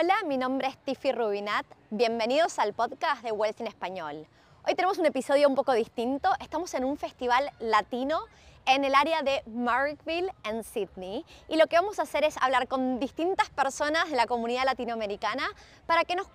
Hola, 0.00 0.14
mi 0.26 0.36
nombre 0.36 0.68
es 0.68 0.78
Tiffy 0.78 1.10
Rubinat. 1.10 1.66
Bienvenidos 1.90 2.60
al 2.60 2.72
podcast 2.72 3.20
de 3.24 3.32
Wealth 3.32 3.60
en 3.60 3.66
Español. 3.66 4.28
Hoy 4.64 4.76
tenemos 4.76 4.98
un 4.98 5.06
episodio 5.06 5.48
un 5.48 5.56
poco 5.56 5.72
distinto. 5.72 6.30
Estamos 6.40 6.72
en 6.74 6.84
un 6.84 6.96
festival 6.96 7.50
latino 7.58 8.20
en 8.66 8.84
el 8.84 8.94
área 8.94 9.22
de 9.22 9.42
Markville 9.46 10.30
en 10.44 10.62
Sydney 10.62 11.24
y 11.48 11.56
lo 11.56 11.66
que 11.66 11.74
vamos 11.74 11.98
a 11.98 12.02
hacer 12.02 12.22
es 12.22 12.36
hablar 12.36 12.68
con 12.68 13.00
distintas 13.00 13.50
personas 13.50 14.08
de 14.08 14.14
la 14.14 14.26
comunidad 14.26 14.66
latinoamericana 14.66 15.48
para 15.86 16.04
que 16.04 16.14
nos 16.14 16.28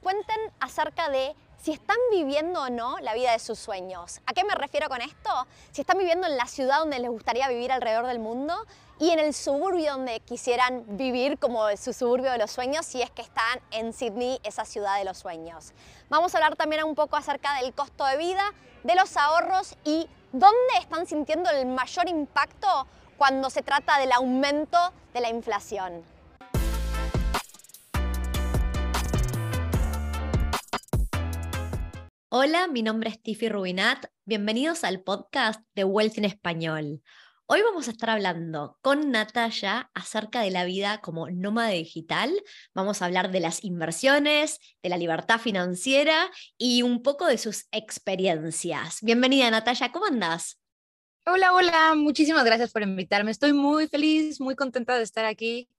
cuenten 0.00 0.38
acerca 0.60 1.08
de 1.08 1.34
si 1.60 1.72
están 1.72 1.96
viviendo 2.10 2.62
o 2.62 2.70
no 2.70 2.98
la 3.00 3.14
vida 3.14 3.32
de 3.32 3.38
sus 3.38 3.58
sueños. 3.58 4.20
¿A 4.26 4.32
qué 4.32 4.44
me 4.44 4.54
refiero 4.54 4.88
con 4.88 5.00
esto? 5.00 5.30
Si 5.72 5.80
están 5.80 5.98
viviendo 5.98 6.26
en 6.26 6.36
la 6.36 6.46
ciudad 6.46 6.78
donde 6.78 6.98
les 6.98 7.10
gustaría 7.10 7.48
vivir 7.48 7.72
alrededor 7.72 8.06
del 8.06 8.18
mundo 8.18 8.54
y 9.00 9.10
en 9.10 9.18
el 9.18 9.34
suburbio 9.34 9.92
donde 9.92 10.20
quisieran 10.20 10.84
vivir 10.96 11.38
como 11.38 11.76
su 11.76 11.92
suburbio 11.92 12.30
de 12.30 12.38
los 12.38 12.50
sueños 12.50 12.86
si 12.86 13.02
es 13.02 13.10
que 13.10 13.22
están 13.22 13.60
en 13.70 13.92
Sydney, 13.92 14.40
esa 14.44 14.64
ciudad 14.64 14.98
de 14.98 15.04
los 15.04 15.18
sueños. 15.18 15.72
Vamos 16.08 16.34
a 16.34 16.38
hablar 16.38 16.56
también 16.56 16.84
un 16.84 16.94
poco 16.94 17.16
acerca 17.16 17.60
del 17.60 17.72
costo 17.74 18.04
de 18.06 18.16
vida, 18.16 18.52
de 18.84 18.94
los 18.94 19.16
ahorros 19.16 19.76
y 19.84 20.08
dónde 20.32 20.78
están 20.80 21.06
sintiendo 21.06 21.50
el 21.50 21.66
mayor 21.66 22.08
impacto 22.08 22.86
cuando 23.16 23.50
se 23.50 23.62
trata 23.62 23.98
del 23.98 24.12
aumento 24.12 24.78
de 25.12 25.20
la 25.20 25.28
inflación. 25.28 26.04
Hola, 32.30 32.68
mi 32.68 32.82
nombre 32.82 33.08
es 33.08 33.22
Tiffy 33.22 33.48
Rubinat. 33.48 34.04
Bienvenidos 34.26 34.84
al 34.84 35.00
podcast 35.00 35.62
de 35.74 35.84
Wealth 35.84 36.18
en 36.18 36.26
Español. 36.26 37.02
Hoy 37.46 37.62
vamos 37.62 37.88
a 37.88 37.90
estar 37.90 38.10
hablando 38.10 38.78
con 38.82 39.10
Natalia 39.10 39.90
acerca 39.94 40.42
de 40.42 40.50
la 40.50 40.66
vida 40.66 41.00
como 41.00 41.30
nómada 41.30 41.70
digital. 41.70 42.30
Vamos 42.74 43.00
a 43.00 43.06
hablar 43.06 43.30
de 43.30 43.40
las 43.40 43.64
inversiones, 43.64 44.58
de 44.82 44.90
la 44.90 44.98
libertad 44.98 45.40
financiera 45.40 46.30
y 46.58 46.82
un 46.82 47.02
poco 47.02 47.24
de 47.24 47.38
sus 47.38 47.66
experiencias. 47.70 48.98
Bienvenida 49.00 49.50
Natalia, 49.50 49.90
¿cómo 49.90 50.04
andás? 50.04 50.60
Hola, 51.24 51.54
hola, 51.54 51.94
muchísimas 51.94 52.44
gracias 52.44 52.72
por 52.72 52.82
invitarme. 52.82 53.30
Estoy 53.30 53.54
muy 53.54 53.88
feliz, 53.88 54.38
muy 54.38 54.54
contenta 54.54 54.98
de 54.98 55.02
estar 55.04 55.24
aquí. 55.24 55.70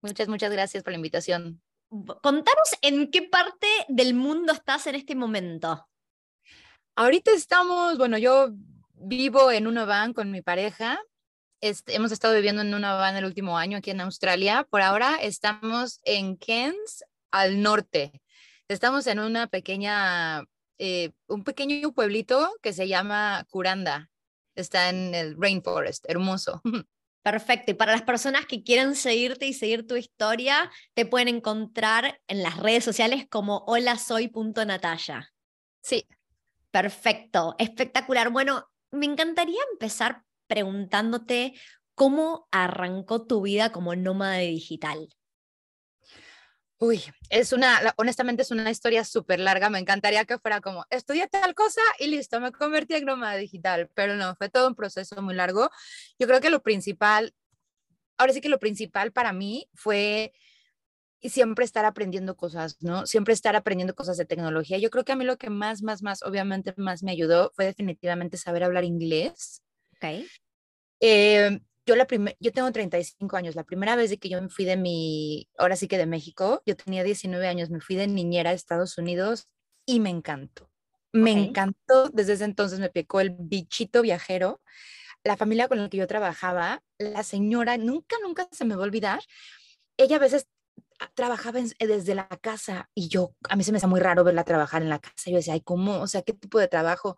Muchas, 0.00 0.28
muchas 0.28 0.50
gracias 0.50 0.82
por 0.82 0.92
la 0.92 0.96
invitación. 0.96 1.60
Contanos 1.92 2.70
en 2.80 3.10
qué 3.10 3.20
parte 3.20 3.66
del 3.86 4.14
mundo 4.14 4.54
estás 4.54 4.86
en 4.86 4.94
este 4.94 5.14
momento. 5.14 5.86
Ahorita 6.96 7.32
estamos, 7.32 7.98
bueno, 7.98 8.16
yo 8.16 8.48
vivo 8.94 9.52
en 9.52 9.66
una 9.66 9.84
van 9.84 10.14
con 10.14 10.30
mi 10.30 10.40
pareja. 10.40 10.98
Este, 11.60 11.94
hemos 11.94 12.10
estado 12.10 12.34
viviendo 12.34 12.62
en 12.62 12.72
una 12.72 12.94
van 12.94 13.16
el 13.16 13.26
último 13.26 13.58
año 13.58 13.76
aquí 13.76 13.90
en 13.90 14.00
Australia. 14.00 14.66
Por 14.70 14.80
ahora 14.80 15.16
estamos 15.16 16.00
en 16.04 16.36
Cairns, 16.36 17.04
al 17.30 17.60
norte. 17.60 18.22
Estamos 18.68 19.06
en 19.06 19.18
una 19.18 19.46
pequeña, 19.48 20.44
eh, 20.78 21.10
un 21.26 21.44
pequeño 21.44 21.92
pueblito 21.92 22.54
que 22.62 22.72
se 22.72 22.88
llama 22.88 23.44
Curanda. 23.50 24.10
Está 24.54 24.88
en 24.88 25.14
el 25.14 25.36
rainforest, 25.38 26.08
hermoso. 26.08 26.62
Perfecto. 27.22 27.70
Y 27.70 27.74
para 27.74 27.92
las 27.92 28.02
personas 28.02 28.46
que 28.46 28.64
quieren 28.64 28.96
seguirte 28.96 29.46
y 29.46 29.52
seguir 29.52 29.86
tu 29.86 29.96
historia, 29.96 30.70
te 30.94 31.06
pueden 31.06 31.28
encontrar 31.28 32.20
en 32.26 32.42
las 32.42 32.56
redes 32.56 32.84
sociales 32.84 33.26
como 33.30 33.64
hola 33.66 33.96
soy.natalla. 33.96 35.32
Sí. 35.82 36.06
Perfecto. 36.72 37.54
Espectacular. 37.58 38.30
Bueno, 38.30 38.68
me 38.90 39.06
encantaría 39.06 39.60
empezar 39.72 40.22
preguntándote 40.46 41.54
cómo 41.94 42.48
arrancó 42.50 43.26
tu 43.26 43.42
vida 43.42 43.70
como 43.70 43.94
nómada 43.94 44.38
digital. 44.38 45.08
Uy, 46.82 47.00
es 47.30 47.52
una, 47.52 47.94
honestamente 47.94 48.42
es 48.42 48.50
una 48.50 48.68
historia 48.68 49.04
súper 49.04 49.38
larga. 49.38 49.70
Me 49.70 49.78
encantaría 49.78 50.24
que 50.24 50.36
fuera 50.38 50.60
como, 50.60 50.84
estudié 50.90 51.28
tal 51.28 51.54
cosa 51.54 51.80
y 52.00 52.08
listo, 52.08 52.40
me 52.40 52.50
convertí 52.50 52.94
en 52.94 53.04
nómada 53.04 53.36
digital, 53.36 53.88
pero 53.94 54.16
no, 54.16 54.34
fue 54.34 54.48
todo 54.48 54.66
un 54.66 54.74
proceso 54.74 55.22
muy 55.22 55.32
largo. 55.32 55.70
Yo 56.18 56.26
creo 56.26 56.40
que 56.40 56.50
lo 56.50 56.60
principal, 56.60 57.36
ahora 58.18 58.32
sí 58.32 58.40
que 58.40 58.48
lo 58.48 58.58
principal 58.58 59.12
para 59.12 59.32
mí 59.32 59.68
fue 59.74 60.32
siempre 61.22 61.64
estar 61.64 61.84
aprendiendo 61.84 62.36
cosas, 62.36 62.78
¿no? 62.80 63.06
Siempre 63.06 63.32
estar 63.32 63.54
aprendiendo 63.54 63.94
cosas 63.94 64.16
de 64.16 64.24
tecnología. 64.24 64.76
Yo 64.78 64.90
creo 64.90 65.04
que 65.04 65.12
a 65.12 65.16
mí 65.16 65.24
lo 65.24 65.38
que 65.38 65.50
más, 65.50 65.82
más, 65.82 66.02
más, 66.02 66.24
obviamente 66.24 66.74
más 66.78 67.04
me 67.04 67.12
ayudó 67.12 67.52
fue 67.54 67.64
definitivamente 67.64 68.38
saber 68.38 68.64
hablar 68.64 68.82
inglés. 68.82 69.62
Ok. 69.98 70.26
Eh, 70.98 71.60
yo, 71.86 71.96
la 71.96 72.06
yo 72.40 72.52
tengo 72.52 72.70
35 72.70 73.36
años. 73.36 73.54
La 73.54 73.64
primera 73.64 73.96
vez 73.96 74.10
de 74.10 74.18
que 74.18 74.28
yo 74.28 74.40
me 74.40 74.48
fui 74.48 74.64
de 74.64 74.76
mi, 74.76 75.48
ahora 75.58 75.76
sí 75.76 75.88
que 75.88 75.98
de 75.98 76.06
México, 76.06 76.62
yo 76.66 76.76
tenía 76.76 77.04
19 77.04 77.46
años, 77.46 77.70
me 77.70 77.80
fui 77.80 77.96
de 77.96 78.06
niñera 78.06 78.50
a 78.50 78.52
Estados 78.52 78.98
Unidos 78.98 79.48
y 79.86 80.00
me 80.00 80.10
encantó. 80.10 80.70
Me 81.12 81.32
encantó. 81.32 82.08
Desde 82.10 82.34
ese 82.34 82.44
entonces 82.44 82.80
me 82.80 82.88
picó 82.88 83.20
el 83.20 83.30
bichito 83.30 84.02
viajero. 84.02 84.60
La 85.24 85.36
familia 85.36 85.68
con 85.68 85.78
la 85.78 85.88
que 85.88 85.98
yo 85.98 86.06
trabajaba, 86.06 86.82
la 86.98 87.22
señora, 87.22 87.76
nunca, 87.76 88.16
nunca 88.22 88.48
se 88.50 88.64
me 88.64 88.74
va 88.74 88.82
a 88.82 88.86
olvidar. 88.86 89.20
Ella 89.96 90.16
a 90.16 90.20
veces 90.20 90.48
trabajaba 91.14 91.60
desde 91.78 92.14
la 92.14 92.28
casa 92.28 92.88
y 92.94 93.08
yo, 93.08 93.34
a 93.48 93.56
mí 93.56 93.64
se 93.64 93.72
me 93.72 93.78
hace 93.78 93.86
muy 93.86 94.00
raro 94.00 94.24
verla 94.24 94.44
trabajar 94.44 94.82
en 94.82 94.88
la 94.88 95.00
casa. 95.00 95.30
Yo 95.30 95.36
decía, 95.36 95.54
ay, 95.54 95.60
¿cómo? 95.60 96.00
O 96.00 96.06
sea, 96.06 96.22
¿qué 96.22 96.32
tipo 96.32 96.58
de 96.58 96.68
trabajo? 96.68 97.16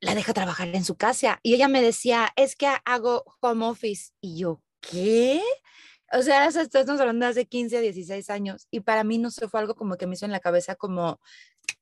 La 0.00 0.14
deja 0.14 0.32
trabajar 0.32 0.68
en 0.74 0.84
su 0.84 0.96
casa. 0.96 1.40
Y 1.42 1.54
ella 1.54 1.68
me 1.68 1.82
decía, 1.82 2.32
es 2.36 2.56
que 2.56 2.68
hago 2.84 3.24
home 3.40 3.66
office. 3.66 4.12
Y 4.20 4.38
yo, 4.38 4.62
¿qué? 4.80 5.42
O 6.12 6.22
sea, 6.22 6.46
estamos 6.48 7.00
hablando 7.00 7.24
de 7.26 7.30
hace 7.30 7.46
15, 7.46 7.80
16 7.80 8.30
años. 8.30 8.66
Y 8.70 8.80
para 8.80 9.04
mí 9.04 9.18
no 9.18 9.30
se 9.30 9.48
fue 9.48 9.60
algo 9.60 9.74
como 9.74 9.96
que 9.96 10.06
me 10.06 10.14
hizo 10.14 10.24
en 10.24 10.32
la 10.32 10.40
cabeza, 10.40 10.74
como 10.74 11.20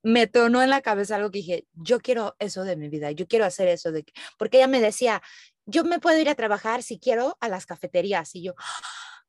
me 0.02 0.26
tornó 0.26 0.62
en 0.62 0.70
la 0.70 0.82
cabeza 0.82 1.16
algo 1.16 1.30
que 1.30 1.38
dije, 1.38 1.66
yo 1.72 2.00
quiero 2.00 2.36
eso 2.38 2.64
de 2.64 2.76
mi 2.76 2.88
vida, 2.88 3.10
yo 3.12 3.26
quiero 3.26 3.44
hacer 3.46 3.68
eso. 3.68 3.92
de 3.92 4.04
Porque 4.38 4.58
ella 4.58 4.66
me 4.66 4.80
decía, 4.80 5.22
yo 5.64 5.84
me 5.84 5.98
puedo 5.98 6.18
ir 6.18 6.28
a 6.28 6.34
trabajar 6.34 6.82
si 6.82 6.98
quiero 6.98 7.36
a 7.40 7.48
las 7.48 7.66
cafeterías. 7.66 8.34
Y 8.34 8.42
yo, 8.42 8.54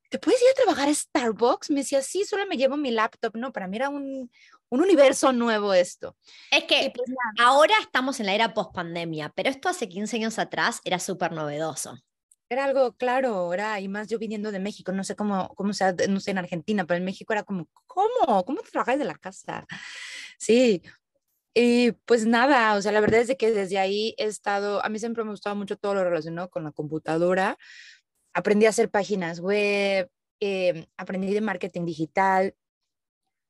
¿te 0.09 0.19
puedes 0.19 0.41
ir 0.41 0.47
a 0.51 0.55
trabajar 0.55 0.89
a 0.89 0.93
Starbucks? 0.93 1.69
Me 1.69 1.81
decía, 1.81 2.01
sí, 2.01 2.25
solo 2.25 2.45
me 2.47 2.57
llevo 2.57 2.75
mi 2.75 2.91
laptop. 2.91 3.35
No, 3.35 3.53
para 3.53 3.67
mí 3.67 3.77
era 3.77 3.89
un, 3.89 4.29
un 4.69 4.81
universo 4.81 5.31
nuevo 5.33 5.73
esto. 5.73 6.15
Es 6.51 6.63
que 6.65 6.91
pues 6.95 7.09
ahora 7.39 7.73
estamos 7.81 8.19
en 8.19 8.27
la 8.27 8.35
era 8.35 8.53
post 8.53 8.73
pandemia, 8.73 9.31
pero 9.35 9.49
esto 9.49 9.69
hace 9.69 9.89
15 9.89 10.17
años 10.17 10.39
atrás 10.39 10.79
era 10.83 10.99
súper 10.99 11.31
novedoso. 11.31 11.97
Era 12.51 12.65
algo 12.65 12.93
claro, 12.93 13.53
era, 13.53 13.79
y 13.79 13.87
más 13.87 14.07
yo 14.07 14.17
viniendo 14.17 14.51
de 14.51 14.59
México, 14.59 14.91
no 14.91 15.03
sé 15.03 15.15
cómo, 15.15 15.49
cómo 15.55 15.71
sea, 15.73 15.93
no 16.09 16.19
sé 16.19 16.31
en 16.31 16.39
Argentina, 16.39 16.85
pero 16.85 16.97
en 16.97 17.05
México 17.05 17.31
era 17.31 17.43
como, 17.43 17.67
¿cómo? 17.85 18.43
¿Cómo 18.43 18.61
te 18.61 18.71
trabajas 18.71 18.97
de 18.97 19.05
la 19.05 19.15
casa? 19.15 19.67
Sí, 20.39 20.81
y 21.53 21.91
pues 22.05 22.25
nada, 22.25 22.75
o 22.75 22.81
sea, 22.81 22.91
la 22.91 23.01
verdad 23.01 23.21
es 23.21 23.35
que 23.37 23.51
desde 23.51 23.77
ahí 23.77 24.15
he 24.17 24.25
estado, 24.25 24.83
a 24.83 24.89
mí 24.89 24.99
siempre 24.99 25.23
me 25.23 25.29
ha 25.29 25.33
gustado 25.33 25.55
mucho 25.55 25.77
todo 25.77 25.95
lo 25.95 26.03
relacionado 26.03 26.49
con 26.49 26.63
la 26.63 26.71
computadora. 26.71 27.57
Aprendí 28.33 28.65
a 28.65 28.69
hacer 28.69 28.89
páginas 28.89 29.39
web, 29.39 30.09
eh, 30.39 30.87
aprendí 30.97 31.33
de 31.33 31.41
marketing 31.41 31.85
digital, 31.85 32.55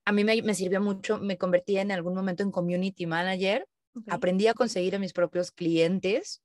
a 0.09 0.11
mí 0.11 0.23
me, 0.23 0.55
sirvió 0.55 0.81
mucho, 0.81 1.19
me 1.19 1.37
convertí 1.37 1.77
en 1.77 1.91
algún 1.91 2.15
momento 2.15 2.41
en 2.41 2.49
community 2.49 3.05
manager, 3.05 3.67
aprendí 4.07 4.47
a 4.47 4.55
conseguir 4.55 4.95
a 4.95 4.99
mis 4.99 5.13
propios 5.13 5.51
clientes. 5.51 6.41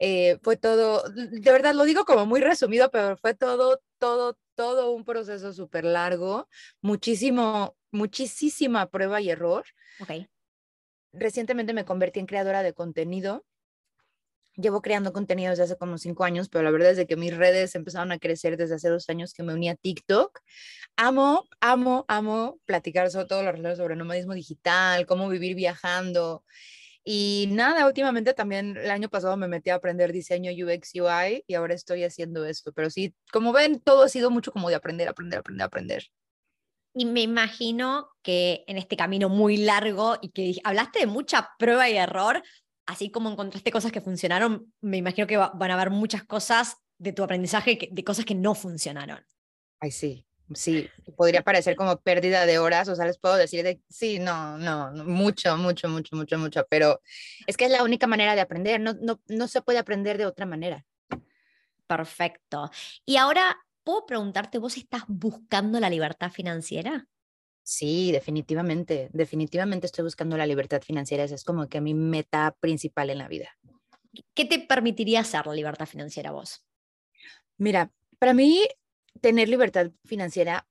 Eh, 0.00 0.40
fue 0.42 0.56
todo, 0.56 1.04
de 1.08 1.52
verdad 1.52 1.74
lo 1.74 1.84
digo 1.84 2.04
como 2.04 2.26
muy 2.26 2.40
resumido, 2.40 2.90
pero 2.90 3.16
fue 3.16 3.34
todo, 3.34 3.80
todo, 3.98 4.36
todo 4.56 4.90
un 4.90 5.04
proceso 5.04 5.52
súper 5.52 5.84
largo, 5.84 6.48
muchísimo, 6.80 7.76
muchísima 7.92 8.90
prueba 8.90 9.20
y 9.20 9.30
error. 9.30 9.64
Okay. 10.00 10.26
Recientemente 11.12 11.74
me 11.74 11.84
convertí 11.84 12.18
en 12.18 12.26
creadora 12.26 12.64
de 12.64 12.72
contenido 12.72 13.44
llevo 14.56 14.82
creando 14.82 15.12
contenido 15.12 15.50
desde 15.50 15.64
hace 15.64 15.76
como 15.76 15.98
cinco 15.98 16.24
años, 16.24 16.48
pero 16.48 16.64
la 16.64 16.70
verdad 16.70 16.90
es 16.90 17.06
que 17.06 17.16
mis 17.16 17.36
redes 17.36 17.74
empezaron 17.74 18.12
a 18.12 18.18
crecer 18.18 18.56
desde 18.56 18.76
hace 18.76 18.88
dos 18.88 19.08
años 19.08 19.32
que 19.32 19.42
me 19.42 19.54
uní 19.54 19.68
a 19.68 19.76
TikTok. 19.76 20.40
Amo, 20.96 21.48
amo, 21.60 22.04
amo 22.08 22.58
platicar 22.64 23.10
sobre 23.10 23.26
todo 23.26 23.42
lo 23.42 23.52
relacionado 23.52 23.76
sobre 23.76 23.96
nomadismo 23.96 24.34
digital, 24.34 25.06
cómo 25.06 25.28
vivir 25.28 25.54
viajando. 25.54 26.44
Y 27.04 27.48
nada, 27.50 27.86
últimamente 27.86 28.32
también 28.32 28.76
el 28.76 28.90
año 28.90 29.08
pasado 29.08 29.36
me 29.36 29.48
metí 29.48 29.70
a 29.70 29.74
aprender 29.74 30.12
diseño 30.12 30.52
UX 30.52 30.94
UI 30.94 31.44
y 31.46 31.54
ahora 31.54 31.74
estoy 31.74 32.04
haciendo 32.04 32.44
esto. 32.44 32.72
Pero 32.72 32.90
sí, 32.90 33.14
como 33.32 33.52
ven, 33.52 33.80
todo 33.80 34.04
ha 34.04 34.08
sido 34.08 34.30
mucho 34.30 34.52
como 34.52 34.68
de 34.68 34.76
aprender, 34.76 35.08
aprender, 35.08 35.40
aprender, 35.40 35.64
aprender. 35.64 36.04
Y 36.94 37.06
me 37.06 37.22
imagino 37.22 38.10
que 38.22 38.64
en 38.68 38.76
este 38.76 38.96
camino 38.96 39.30
muy 39.30 39.56
largo 39.56 40.18
y 40.20 40.28
que 40.28 40.60
hablaste 40.62 41.00
de 41.00 41.06
mucha 41.06 41.50
prueba 41.58 41.88
y 41.88 41.96
error, 41.96 42.42
así 42.86 43.10
como 43.10 43.30
encontraste 43.30 43.70
cosas 43.70 43.92
que 43.92 44.00
funcionaron, 44.00 44.72
me 44.80 44.96
imagino 44.96 45.26
que 45.26 45.36
van 45.36 45.70
a 45.70 45.74
haber 45.74 45.90
muchas 45.90 46.24
cosas 46.24 46.76
de 46.98 47.12
tu 47.12 47.22
aprendizaje, 47.22 47.88
de 47.90 48.04
cosas 48.04 48.24
que 48.24 48.34
no 48.34 48.54
funcionaron. 48.54 49.24
Ay, 49.80 49.90
sí, 49.90 50.26
sí, 50.54 50.88
podría 51.16 51.42
parecer 51.42 51.76
como 51.76 51.96
pérdida 52.00 52.46
de 52.46 52.58
horas, 52.58 52.88
o 52.88 52.94
sea, 52.94 53.06
les 53.06 53.18
puedo 53.18 53.36
decir 53.36 53.64
de, 53.64 53.80
sí, 53.88 54.18
no, 54.18 54.58
no, 54.58 54.92
mucho, 55.04 55.56
mucho, 55.56 55.88
mucho, 55.88 56.16
mucho, 56.16 56.38
mucho, 56.38 56.66
pero 56.68 57.00
es 57.46 57.56
que 57.56 57.64
es 57.64 57.70
la 57.70 57.82
única 57.82 58.06
manera 58.06 58.34
de 58.34 58.40
aprender, 58.40 58.80
no, 58.80 58.94
no, 58.94 59.20
no 59.28 59.48
se 59.48 59.62
puede 59.62 59.78
aprender 59.78 60.18
de 60.18 60.26
otra 60.26 60.46
manera. 60.46 60.84
Perfecto. 61.86 62.70
Y 63.04 63.16
ahora, 63.16 63.58
¿puedo 63.84 64.06
preguntarte, 64.06 64.58
vos 64.58 64.76
estás 64.76 65.02
buscando 65.08 65.78
la 65.80 65.90
libertad 65.90 66.30
financiera? 66.30 67.06
Sí, 67.62 68.10
definitivamente, 68.10 69.08
definitivamente 69.12 69.86
estoy 69.86 70.04
buscando 70.04 70.36
la 70.36 70.46
libertad 70.46 70.82
financiera. 70.82 71.24
Esa 71.24 71.36
es 71.36 71.44
como 71.44 71.68
que 71.68 71.80
mi 71.80 71.94
meta 71.94 72.56
principal 72.60 73.10
en 73.10 73.18
la 73.18 73.28
vida. 73.28 73.50
¿Qué 74.34 74.44
te 74.44 74.58
permitiría 74.58 75.20
hacer 75.20 75.46
la 75.46 75.54
libertad 75.54 75.86
financiera 75.86 76.32
vos? 76.32 76.64
Mira, 77.56 77.90
para 78.18 78.34
mí 78.34 78.66
tener 79.20 79.48
libertad 79.48 79.90
financiera, 80.04 80.66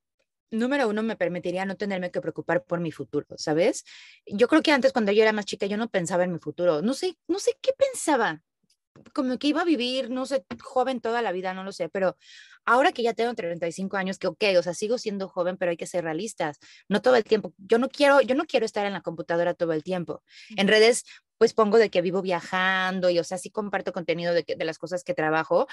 número 0.51 0.89
uno, 0.89 1.01
me 1.03 1.15
permitiría 1.15 1.65
no 1.65 1.77
tenerme 1.77 2.11
que 2.11 2.21
preocupar 2.21 2.65
por 2.65 2.79
mi 2.79 2.91
futuro, 2.91 3.25
¿sabes? 3.37 3.85
Yo 4.25 4.47
creo 4.47 4.61
que 4.61 4.71
antes 4.71 4.91
cuando 4.91 5.11
yo 5.11 5.23
era 5.23 5.31
más 5.31 5.45
chica 5.45 5.65
yo 5.65 5.77
no 5.77 5.89
pensaba 5.89 6.25
en 6.25 6.33
mi 6.33 6.39
futuro, 6.39 6.81
no 6.81 6.93
sé, 6.93 7.17
no 7.27 7.39
sé 7.39 7.57
qué 7.61 7.71
pensaba, 7.77 8.43
como 9.13 9.37
que 9.37 9.47
iba 9.47 9.61
a 9.61 9.65
vivir, 9.65 10.09
no 10.09 10.25
sé, 10.25 10.45
joven 10.61 11.01
toda 11.01 11.21
la 11.21 11.31
vida, 11.31 11.53
no 11.53 11.63
lo 11.63 11.71
sé, 11.71 11.89
pero 11.89 12.17
ahora 12.65 12.91
que 12.91 13.03
ya 13.03 13.13
tengo 13.13 13.33
35 13.33 13.97
años, 13.97 14.17
que 14.17 14.27
ok, 14.27 14.43
o 14.57 14.63
sea, 14.63 14.73
sigo 14.73 14.97
siendo 14.97 15.27
joven, 15.27 15.57
pero 15.57 15.71
hay 15.71 15.77
que 15.77 15.87
ser 15.87 16.03
realistas, 16.03 16.59
no 16.87 17.01
todo 17.01 17.15
el 17.15 17.23
tiempo, 17.23 17.53
yo 17.57 17.79
no 17.79 17.89
quiero, 17.89 18.21
yo 18.21 18.35
no 18.35 18.45
quiero 18.45 18.65
estar 18.65 18.85
en 18.85 18.93
la 18.93 19.01
computadora 19.01 19.53
todo 19.53 19.73
el 19.73 19.83
tiempo. 19.83 20.23
En 20.57 20.67
redes, 20.67 21.05
pues 21.37 21.53
pongo 21.53 21.77
de 21.77 21.89
que 21.89 22.01
vivo 22.01 22.21
viajando 22.21 23.09
y, 23.09 23.19
o 23.19 23.23
sea, 23.23 23.37
sí 23.37 23.49
comparto 23.49 23.93
contenido 23.93 24.33
de, 24.33 24.43
de 24.43 24.65
las 24.65 24.77
cosas 24.77 25.03
que 25.03 25.13
trabajo, 25.13 25.67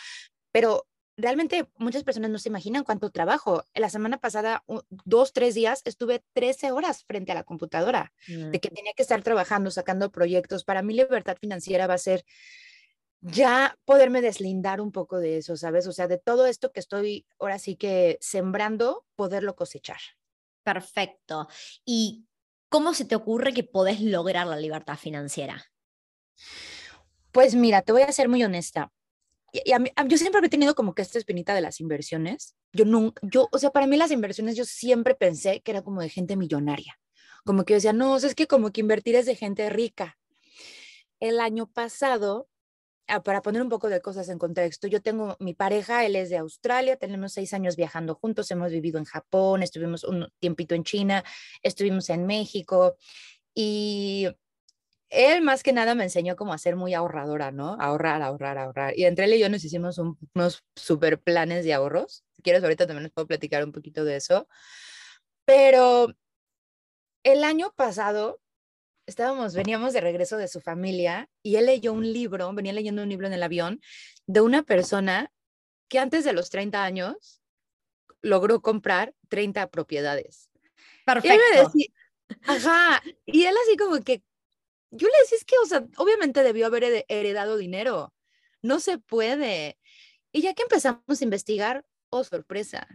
pero 0.52 0.86
realmente 1.18 1.66
muchas 1.78 2.04
personas 2.04 2.30
no 2.30 2.38
se 2.38 2.48
imaginan 2.48 2.84
cuánto 2.84 3.10
trabajo. 3.10 3.64
La 3.74 3.90
semana 3.90 4.18
pasada, 4.18 4.64
dos, 5.04 5.32
tres 5.32 5.54
días, 5.54 5.82
estuve 5.84 6.22
13 6.32 6.70
horas 6.70 7.04
frente 7.04 7.32
a 7.32 7.34
la 7.34 7.42
computadora, 7.42 8.12
de 8.26 8.46
mm. 8.46 8.50
que 8.52 8.70
tenía 8.70 8.92
que 8.96 9.02
estar 9.02 9.22
trabajando, 9.22 9.70
sacando 9.70 10.10
proyectos. 10.10 10.64
Para 10.64 10.82
mí, 10.82 10.94
libertad 10.94 11.36
financiera 11.38 11.86
va 11.86 11.94
a 11.94 11.98
ser 11.98 12.24
ya 13.20 13.76
poderme 13.84 14.20
deslindar 14.20 14.80
un 14.80 14.92
poco 14.92 15.18
de 15.18 15.38
eso, 15.38 15.56
¿sabes? 15.56 15.86
O 15.86 15.92
sea, 15.92 16.06
de 16.06 16.18
todo 16.18 16.46
esto 16.46 16.72
que 16.72 16.80
estoy 16.80 17.26
ahora 17.38 17.58
sí 17.58 17.76
que 17.76 18.18
sembrando, 18.20 19.04
poderlo 19.16 19.56
cosechar. 19.56 19.98
Perfecto. 20.62 21.48
¿Y 21.84 22.26
cómo 22.68 22.94
se 22.94 23.04
te 23.04 23.16
ocurre 23.16 23.52
que 23.52 23.64
podés 23.64 24.00
lograr 24.00 24.46
la 24.46 24.56
libertad 24.56 24.96
financiera? 24.96 25.64
Pues 27.32 27.54
mira, 27.54 27.82
te 27.82 27.92
voy 27.92 28.02
a 28.02 28.12
ser 28.12 28.28
muy 28.28 28.44
honesta. 28.44 28.92
Y 29.52 29.62
yo 30.08 30.18
siempre 30.18 30.44
he 30.44 30.50
tenido 30.50 30.74
como 30.74 30.94
que 30.94 31.02
esta 31.02 31.18
espinita 31.18 31.54
de 31.54 31.62
las 31.62 31.80
inversiones. 31.80 32.54
Yo 32.72 32.84
nunca, 32.84 33.20
yo, 33.24 33.48
o 33.50 33.58
sea, 33.58 33.70
para 33.70 33.86
mí 33.86 33.96
las 33.96 34.10
inversiones 34.10 34.56
yo 34.56 34.64
siempre 34.64 35.14
pensé 35.14 35.62
que 35.62 35.70
era 35.70 35.82
como 35.82 36.02
de 36.02 36.10
gente 36.10 36.36
millonaria. 36.36 37.00
Como 37.44 37.64
que 37.64 37.72
yo 37.72 37.76
decía, 37.76 37.92
no, 37.94 38.16
es 38.16 38.34
que 38.34 38.46
como 38.46 38.70
que 38.72 38.82
invertir 38.82 39.16
es 39.16 39.24
de 39.26 39.34
gente 39.34 39.70
rica. 39.70 40.18
El 41.18 41.40
año 41.40 41.66
pasado 41.66 42.48
para 43.25 43.43
poner 43.43 43.62
un 43.62 43.69
poco 43.69 43.88
de 43.88 44.00
cosas 44.00 44.28
en 44.28 44.38
contexto, 44.38 44.87
yo 44.87 45.00
tengo 45.00 45.37
mi 45.40 45.55
pareja, 45.55 46.05
él 46.05 46.16
es 46.16 46.28
de 46.28 46.37
Australia, 46.37 46.96
tenemos 46.96 47.32
seis 47.32 47.55
años 47.55 47.76
viajando 47.76 48.14
juntos, 48.14 48.50
hemos 48.50 48.70
vivido 48.70 48.99
en 48.99 49.05
Japón, 49.05 49.62
estuvimos 49.62 50.05
un 50.05 50.28
tiempito 50.38 50.75
en 50.75 50.84
China, 50.84 51.25
estuvimos 51.62 52.10
en 52.10 52.26
México 52.26 52.96
y 53.55 54.28
él 55.08 55.40
más 55.43 55.62
que 55.62 55.72
nada 55.72 55.94
me 55.94 56.05
enseñó 56.05 56.37
cómo 56.37 56.52
a 56.52 56.58
ser 56.58 56.76
muy 56.76 56.93
ahorradora, 56.93 57.50
¿no? 57.50 57.76
Ahorrar, 57.81 58.20
ahorrar, 58.20 58.58
ahorrar. 58.58 58.99
Y 58.99 59.05
entre 59.05 59.25
él 59.25 59.34
y 59.34 59.38
yo 59.38 59.49
nos 59.49 59.64
hicimos 59.64 59.99
unos 59.99 60.64
super 60.76 61.19
planes 61.19 61.64
de 61.64 61.72
ahorros. 61.72 62.25
Si 62.32 62.43
quieres, 62.43 62.62
ahorita 62.62 62.87
también 62.87 63.04
les 63.04 63.12
puedo 63.12 63.26
platicar 63.26 63.64
un 63.64 63.72
poquito 63.72 64.04
de 64.04 64.16
eso. 64.16 64.49
Pero 65.46 66.08
el 67.22 67.43
año 67.44 67.72
pasado 67.75 68.40
estábamos, 69.08 69.55
veníamos 69.55 69.94
de 69.94 70.02
regreso 70.02 70.37
de 70.37 70.49
su 70.49 70.60
familia 70.60 71.28
y 71.43 71.56
él 71.56 71.66
leyó 71.66 71.93
un 71.94 72.12
libro, 72.12 72.52
venía 72.52 72.75
leyendo 72.75 73.02
un 73.02 73.08
libro 73.08 73.26
en 73.26 73.32
el 73.32 73.43
avión 73.43 73.81
de 74.26 74.43
una 74.43 74.62
persona 74.62 75.32
que 75.88 75.99
antes 75.99 76.25
de 76.25 76.34
los 76.34 76.50
30 76.50 76.84
años 76.84 77.40
logró 78.20 78.60
comprar 78.60 79.14
30 79.31 79.70
propiedades. 79.70 80.50
Perfecto. 81.06 81.72
Y 81.75 81.90
ajá, 82.43 83.02
y 83.25 83.46
él 83.46 83.55
así 83.64 83.76
como 83.78 83.99
que, 84.02 84.22
yo 84.90 85.08
le 85.08 85.14
decía, 85.22 85.38
es 85.38 85.44
que, 85.44 85.56
o 85.62 85.66
sea, 85.66 85.87
obviamente 85.96 86.43
debió 86.43 86.66
haber 86.66 87.06
heredado 87.08 87.56
dinero, 87.56 88.14
no 88.61 88.78
se 88.78 88.99
puede. 88.99 89.78
Y 90.32 90.43
ya 90.43 90.52
que 90.52 90.62
empezamos 90.64 91.02
a 91.08 91.25
investigar, 91.25 91.87
oh, 92.11 92.25
sorpresa, 92.25 92.87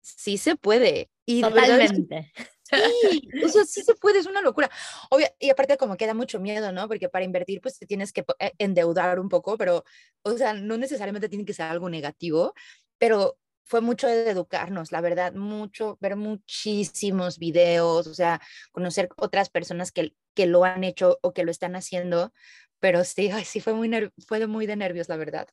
sí 0.00 0.38
se 0.38 0.56
puede. 0.56 1.10
Y 1.26 1.42
Totalmente. 1.42 2.32
Sí, 2.68 2.76
o 3.44 3.48
sea, 3.48 3.64
sí 3.64 3.82
se 3.82 3.94
puede, 3.94 4.18
es 4.18 4.26
una 4.26 4.42
locura. 4.42 4.70
Obvio, 5.10 5.28
y 5.38 5.50
aparte 5.50 5.76
como 5.76 5.96
que 5.96 6.06
da 6.06 6.14
mucho 6.14 6.40
miedo, 6.40 6.72
¿no? 6.72 6.88
Porque 6.88 7.08
para 7.08 7.24
invertir 7.24 7.60
pues 7.60 7.78
te 7.78 7.86
tienes 7.86 8.12
que 8.12 8.24
eh, 8.38 8.52
endeudar 8.58 9.20
un 9.20 9.28
poco, 9.28 9.56
pero, 9.56 9.84
o 10.22 10.36
sea, 10.36 10.54
no 10.54 10.76
necesariamente 10.76 11.28
tiene 11.28 11.44
que 11.44 11.54
ser 11.54 11.66
algo 11.66 11.88
negativo, 11.88 12.54
pero 12.98 13.38
fue 13.64 13.80
mucho 13.80 14.06
de 14.06 14.30
educarnos, 14.30 14.92
la 14.92 15.00
verdad, 15.02 15.34
mucho, 15.34 15.98
ver 16.00 16.16
muchísimos 16.16 17.38
videos, 17.38 18.06
o 18.06 18.14
sea, 18.14 18.40
conocer 18.72 19.10
otras 19.16 19.50
personas 19.50 19.92
que, 19.92 20.14
que 20.34 20.46
lo 20.46 20.64
han 20.64 20.84
hecho 20.84 21.18
o 21.22 21.34
que 21.34 21.44
lo 21.44 21.50
están 21.50 21.76
haciendo, 21.76 22.32
pero 22.80 23.04
sí, 23.04 23.30
sí 23.44 23.60
fue 23.60 23.74
muy, 23.74 23.90
fue 24.26 24.46
muy 24.46 24.66
de 24.66 24.76
nervios, 24.76 25.08
la 25.08 25.16
verdad. 25.16 25.48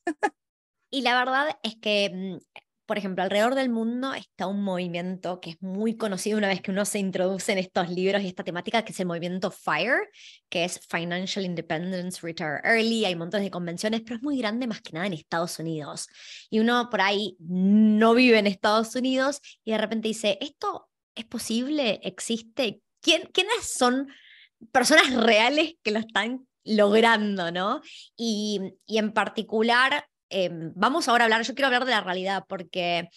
Y 0.90 1.02
la 1.02 1.18
verdad 1.18 1.60
es 1.64 1.76
que 1.76 2.10
mm, 2.14 2.38
por 2.86 2.98
ejemplo, 2.98 3.24
alrededor 3.24 3.56
del 3.56 3.70
mundo 3.70 4.14
está 4.14 4.48
un 4.48 4.64
movimiento 4.64 5.40
que 5.42 5.52
es 5.52 5.62
muy 5.62 5.98
conocido 5.98 6.38
una 6.38 6.48
vez 6.48 6.62
que 6.62 6.72
uno 6.72 6.86
se 6.86 7.00
introduce 7.00 7.52
en 7.52 7.58
estos 7.58 7.90
libros 7.90 8.22
y 8.22 8.28
esta 8.28 8.44
temática, 8.44 8.84
que 8.84 8.92
es 8.92 9.00
el 9.00 9.08
movimiento 9.08 9.50
FIRE, 9.52 10.10
que 10.50 10.66
es 10.66 10.80
Financial 10.88 11.44
Independence 11.44 12.20
Retire 12.22 12.60
Early. 12.64 13.06
Hay 13.06 13.16
montones 13.16 13.46
de 13.46 13.52
convenciones, 13.52 14.02
pero 14.02 14.18
es 14.18 14.24
muy 14.24 14.38
grande 14.38 14.68
más 14.68 14.82
que 14.82 14.94
nada 14.94 15.08
en 15.08 15.14
Estados 15.14 15.58
Unidos. 15.60 16.08
Y 16.50 16.60
uno 16.60 16.90
por 16.90 17.02
ahí 17.02 17.36
no 17.40 18.14
vive 18.14 18.38
en 18.38 18.48
Estados 18.48 18.96
Unidos 18.96 19.42
y 19.64 19.72
de 19.72 19.78
repente 19.78 20.08
dice, 20.08 20.38
¿esto 20.40 20.90
es 21.16 21.26
posible? 21.26 22.00
¿Existe? 22.04 22.82
¿Quién, 23.02 23.30
¿Quiénes 23.34 23.74
son 23.78 24.08
personas 24.72 25.14
reales 25.14 25.76
que 25.84 25.92
lo 25.92 26.00
están 26.00 26.48
logrando, 26.64 27.52
¿no? 27.52 27.82
Y, 28.16 28.60
y 28.86 28.98
en 28.98 29.12
particular 29.12 30.06
Em, 30.30 30.72
vamos 30.76 31.08
ahora 31.08 31.24
a 31.24 31.26
hablar, 31.26 31.44
yo 31.44 31.54
quiero 31.54 31.68
hablar 31.68 31.86
de 31.86 31.92
la 31.92 32.02
realidad 32.02 32.46
porque 32.48 33.10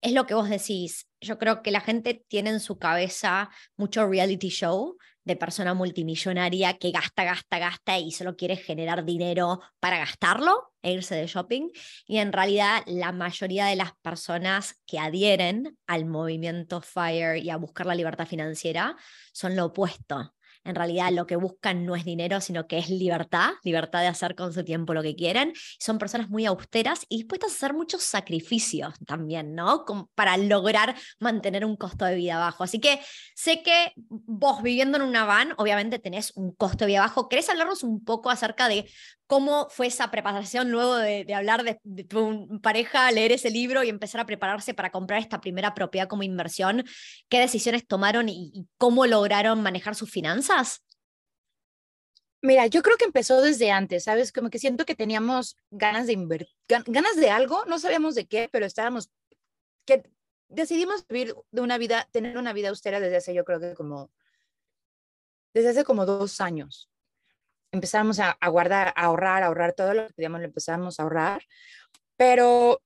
es 0.00 0.12
lo 0.12 0.26
que 0.26 0.34
vos 0.34 0.48
decís. 0.48 1.08
Yo 1.20 1.38
creo 1.38 1.62
que 1.62 1.70
la 1.70 1.80
gente 1.80 2.24
tiene 2.28 2.50
en 2.50 2.60
su 2.60 2.78
cabeza 2.78 3.50
mucho 3.76 4.06
reality 4.06 4.48
show 4.48 4.98
de 5.24 5.36
persona 5.36 5.72
multimillonaria 5.72 6.76
que 6.76 6.90
gasta, 6.90 7.24
gasta, 7.24 7.58
gasta 7.58 7.98
y 7.98 8.12
solo 8.12 8.36
quiere 8.36 8.56
generar 8.56 9.04
dinero 9.04 9.60
para 9.80 9.98
gastarlo 9.98 10.74
e 10.82 10.92
irse 10.92 11.14
de 11.14 11.26
shopping. 11.26 11.70
Y 12.06 12.18
en 12.18 12.32
realidad 12.32 12.82
la 12.86 13.12
mayoría 13.12 13.66
de 13.66 13.76
las 13.76 13.92
personas 14.02 14.78
que 14.86 14.98
adhieren 14.98 15.78
al 15.86 16.04
movimiento 16.04 16.82
FIRE 16.82 17.38
y 17.38 17.48
a 17.48 17.56
buscar 17.56 17.86
la 17.86 17.94
libertad 17.94 18.26
financiera 18.26 18.96
son 19.32 19.56
lo 19.56 19.66
opuesto 19.66 20.34
en 20.64 20.74
realidad 20.74 21.10
lo 21.12 21.26
que 21.26 21.36
buscan 21.36 21.84
no 21.84 21.94
es 21.94 22.04
dinero, 22.04 22.40
sino 22.40 22.66
que 22.66 22.78
es 22.78 22.88
libertad, 22.88 23.50
libertad 23.62 24.00
de 24.00 24.08
hacer 24.08 24.34
con 24.34 24.52
su 24.52 24.64
tiempo 24.64 24.94
lo 24.94 25.02
que 25.02 25.14
quieren. 25.14 25.52
Son 25.78 25.98
personas 25.98 26.30
muy 26.30 26.46
austeras 26.46 27.06
y 27.08 27.18
dispuestas 27.18 27.52
a 27.52 27.54
hacer 27.54 27.74
muchos 27.74 28.02
sacrificios 28.02 28.94
también, 29.06 29.54
¿no? 29.54 29.84
para 30.14 30.36
lograr 30.36 30.94
mantener 31.18 31.64
un 31.64 31.76
costo 31.76 32.04
de 32.04 32.14
vida 32.14 32.38
bajo. 32.38 32.64
Así 32.64 32.80
que 32.80 33.00
sé 33.34 33.62
que 33.62 33.92
vos 33.96 34.62
viviendo 34.62 34.96
en 34.96 35.04
una 35.04 35.24
van, 35.24 35.52
obviamente 35.58 35.98
tenés 35.98 36.32
un 36.36 36.52
costo 36.54 36.84
de 36.84 36.86
vida 36.86 37.00
bajo. 37.00 37.28
¿Querés 37.28 37.48
hablarnos 37.48 37.82
un 37.82 38.04
poco 38.04 38.30
acerca 38.30 38.68
de 38.68 38.88
¿Cómo 39.34 39.68
fue 39.68 39.88
esa 39.88 40.12
preparación 40.12 40.70
luego 40.70 40.94
de, 40.94 41.26
hablar 41.34 41.64
de, 41.64 42.04
tu 42.04 42.60
pareja, 42.62 43.10
leer 43.10 43.32
ese 43.32 43.50
libro 43.50 43.82
y 43.82 43.88
empezar 43.88 44.20
a 44.20 44.26
prepararse 44.26 44.74
para 44.74 44.92
comprar 44.92 45.18
esta 45.18 45.40
primera 45.40 45.74
propiedad 45.74 46.06
como 46.06 46.22
inversión? 46.22 46.84
¿Qué 47.28 47.40
decisiones 47.40 47.84
tomaron 47.84 48.28
y, 48.28 48.68
cómo 48.78 49.06
lograron 49.06 49.60
manejar 49.60 49.96
sus 49.96 50.08
finanzas? 50.08 50.84
Mira, 52.42 52.68
yo 52.68 52.80
creo 52.82 52.96
que 52.96 53.06
empezó 53.06 53.42
desde 53.42 53.72
antes, 53.72 54.04
¿sabes? 54.04 54.30
Como 54.30 54.50
que 54.50 54.60
siento 54.60 54.84
que 54.84 54.94
teníamos 54.94 55.56
ganas 55.72 56.06
de 56.06 56.12
invertir, 56.12 56.54
ganas 56.68 57.16
de 57.16 57.30
algo, 57.30 57.64
no 57.64 57.80
sabíamos 57.80 58.14
de 58.14 58.28
qué, 58.28 58.48
pero 58.52 58.66
estábamos, 58.66 59.10
que 59.84 60.04
decidimos 60.46 61.08
vivir 61.08 61.34
de 61.50 61.60
una 61.60 61.76
vida, 61.76 62.08
tener 62.12 62.38
una 62.38 62.52
vida 62.52 62.68
austera 62.68 63.00
desde 63.00 63.16
hace, 63.16 63.34
yo 63.34 63.44
creo 63.44 63.58
que 63.58 63.74
como, 63.74 64.12
desde 65.52 65.70
hace 65.70 65.82
como 65.82 66.06
dos 66.06 66.40
años 66.40 66.88
empezamos 67.74 68.20
a, 68.20 68.38
guardar, 68.48 68.94
a 68.96 69.04
ahorrar, 69.04 69.42
a 69.42 69.46
ahorrar 69.46 69.72
todo 69.74 69.94
lo 69.94 70.06
que 70.06 70.14
podíamos, 70.14 70.40
lo 70.40 70.46
empezamos 70.46 70.98
a 70.98 71.02
ahorrar. 71.02 71.42
Pero 72.16 72.82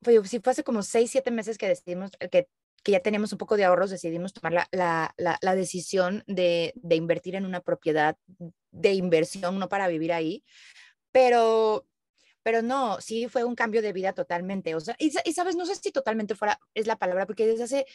pues, 0.00 0.28
sí 0.28 0.40
fue 0.40 0.52
hace 0.52 0.62
como 0.62 0.82
seis, 0.82 1.10
siete 1.10 1.30
meses 1.30 1.58
que 1.58 1.68
decidimos, 1.68 2.10
eh, 2.20 2.28
que, 2.28 2.48
que 2.84 2.92
ya 2.92 3.00
teníamos 3.00 3.32
un 3.32 3.38
poco 3.38 3.56
de 3.56 3.64
ahorros, 3.64 3.90
decidimos 3.90 4.34
tomar 4.34 4.52
la, 4.52 4.68
la, 5.16 5.38
la, 5.40 5.54
decisión 5.54 6.22
de, 6.26 6.72
de, 6.76 6.96
invertir 6.96 7.34
en 7.34 7.46
una 7.46 7.60
propiedad 7.60 8.16
de 8.70 8.92
inversión, 8.92 9.58
no 9.58 9.68
para 9.68 9.88
vivir 9.88 10.12
ahí. 10.12 10.44
Pero, 11.12 11.86
pero 12.42 12.60
no, 12.62 13.00
sí 13.00 13.28
fue 13.28 13.42
un 13.44 13.54
cambio 13.54 13.80
de 13.80 13.94
vida 13.94 14.12
totalmente. 14.12 14.74
O 14.74 14.80
sea, 14.80 14.94
y, 14.98 15.12
y 15.24 15.32
sabes, 15.32 15.56
no 15.56 15.64
sé 15.64 15.74
si 15.76 15.90
totalmente 15.92 16.34
fuera, 16.34 16.60
es 16.74 16.86
la 16.86 16.96
palabra, 16.96 17.26
porque 17.26 17.46
desde 17.46 17.64
hace 17.64 17.86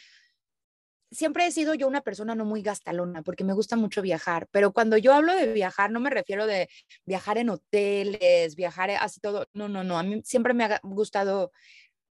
siempre 1.12 1.46
he 1.46 1.52
sido 1.52 1.74
yo 1.74 1.88
una 1.88 2.02
persona 2.02 2.36
no 2.36 2.46
muy 2.46 2.62
gastalona 2.62 3.22
porque 3.22 3.44
me 3.44 3.54
gusta 3.54 3.76
mucho 3.76 4.02
viajar, 4.02 4.48
pero 4.52 4.72
cuando 4.72 4.98
yo 4.98 5.14
hablo 5.14 5.36
de 5.36 5.52
viajar 5.54 5.92
no 5.92 6.00
me 6.00 6.10
refiero 6.10 6.48
de 6.48 6.70
viajar 7.06 7.38
en 7.38 7.50
hoteles, 7.50 8.56
viajar 8.56 8.92
así 8.92 9.20
todo, 9.20 9.48
no, 9.54 9.68
no, 9.68 9.84
no, 9.84 10.00
a 10.00 10.04
mí 10.04 10.22
siempre 10.24 10.54
me 10.54 10.66
ha 10.66 10.80
gustado 10.84 11.52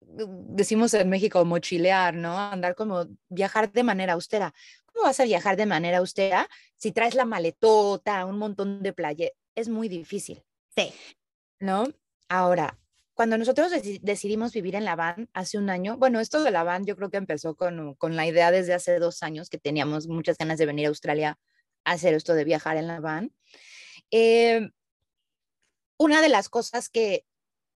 decimos 0.08 0.94
en 0.94 1.10
México, 1.10 1.44
mochilear, 1.46 2.14
¿no? 2.14 2.38
Andar 2.38 2.76
como 2.76 3.06
viajar 3.30 3.72
de 3.72 3.84
manera 3.84 4.14
austera. 4.14 4.54
¿Cómo 4.86 5.06
vas 5.06 5.20
a 5.20 5.26
viajar 5.26 5.58
de 5.58 5.66
manera 5.66 5.98
austera 5.98 6.48
si 6.76 6.92
traes 6.92 7.16
la 7.16 7.26
maletota, 7.26 8.26
un 8.26 8.38
montón 8.38 8.82
de 8.82 8.94
playa? 8.94 9.30
Es 9.56 9.68
muy 9.70 9.90
difícil. 9.90 10.44
Sí. 10.76 10.94
¿No? 11.60 11.88
Ahora, 12.30 12.78
cuando 13.16 13.38
nosotros 13.38 13.72
decidimos 14.02 14.52
vivir 14.52 14.76
en 14.76 14.84
la 14.84 14.98
van 14.98 15.30
hace 15.34 15.58
un 15.58 15.70
año, 15.70 15.98
bueno, 15.98 16.20
esto 16.20 16.44
de 16.44 16.52
la 16.52 16.64
van 16.64 16.86
yo 16.86 16.98
creo 16.98 17.10
que 17.10 17.18
empezó 17.18 17.56
con, 17.56 17.96
con 17.96 18.18
la 18.18 18.28
idea 18.28 18.52
desde 18.52 18.74
hace 18.74 19.00
dos 19.00 19.24
años 19.24 19.50
que 19.50 19.58
teníamos 19.58 20.08
muchas 20.08 20.38
ganas 20.38 20.58
de 20.60 20.66
venir 20.66 20.86
a 20.86 20.90
Australia 20.90 21.40
a 21.86 21.92
hacer 21.94 22.14
esto 22.14 22.34
de 22.34 22.44
viajar 22.44 22.76
en 22.76 22.88
la 22.88 23.00
van. 23.00 23.34
Eh, 24.12 24.70
una 25.98 26.22
de 26.22 26.28
las 26.28 26.50
cosas 26.50 26.90
que, 26.90 27.26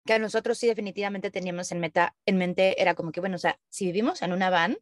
que 0.07 0.13
a 0.13 0.19
nosotros 0.19 0.57
sí 0.57 0.65
definitivamente 0.65 1.29
teníamos 1.29 1.71
en, 1.71 1.81
meta, 1.81 2.15
en 2.25 2.37
mente 2.37 2.81
era 2.81 2.95
como 2.95 3.11
que, 3.11 3.19
bueno, 3.19 3.35
o 3.35 3.39
sea, 3.39 3.59
si 3.69 3.85
vivimos 3.85 4.23
en 4.23 4.33
una 4.33 4.49
van, 4.49 4.79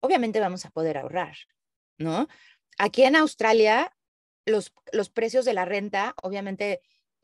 obviamente 0.00 0.40
vamos 0.40 0.64
a 0.66 0.70
poder 0.70 0.98
ahorrar, 0.98 1.36
¿no? 1.96 2.26
Aquí 2.76 3.04
en 3.04 3.14
Australia, 3.14 3.96
los, 4.46 4.72
los 4.90 5.10
precios 5.10 5.44
de 5.44 5.54
la 5.54 5.64
renta, 5.64 6.14
obviamente, 6.22 6.82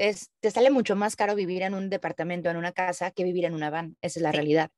es, 0.09 0.31
te 0.41 0.51
sale 0.51 0.71
mucho 0.71 0.97
más 0.97 1.15
caro 1.15 1.37
vivir 1.37 1.63
en 1.63 1.75
un 1.75 1.89
departamento, 1.89 2.51
en 2.51 2.57
una 2.57 2.73
casa, 2.73 3.13
que 3.13 3.23
vivir 3.23 3.45
en 3.45 3.55
una 3.55 3.71
van. 3.71 3.97
Esa 4.03 4.19
es 4.19 4.23
la 4.23 4.33
realidad. 4.33 4.71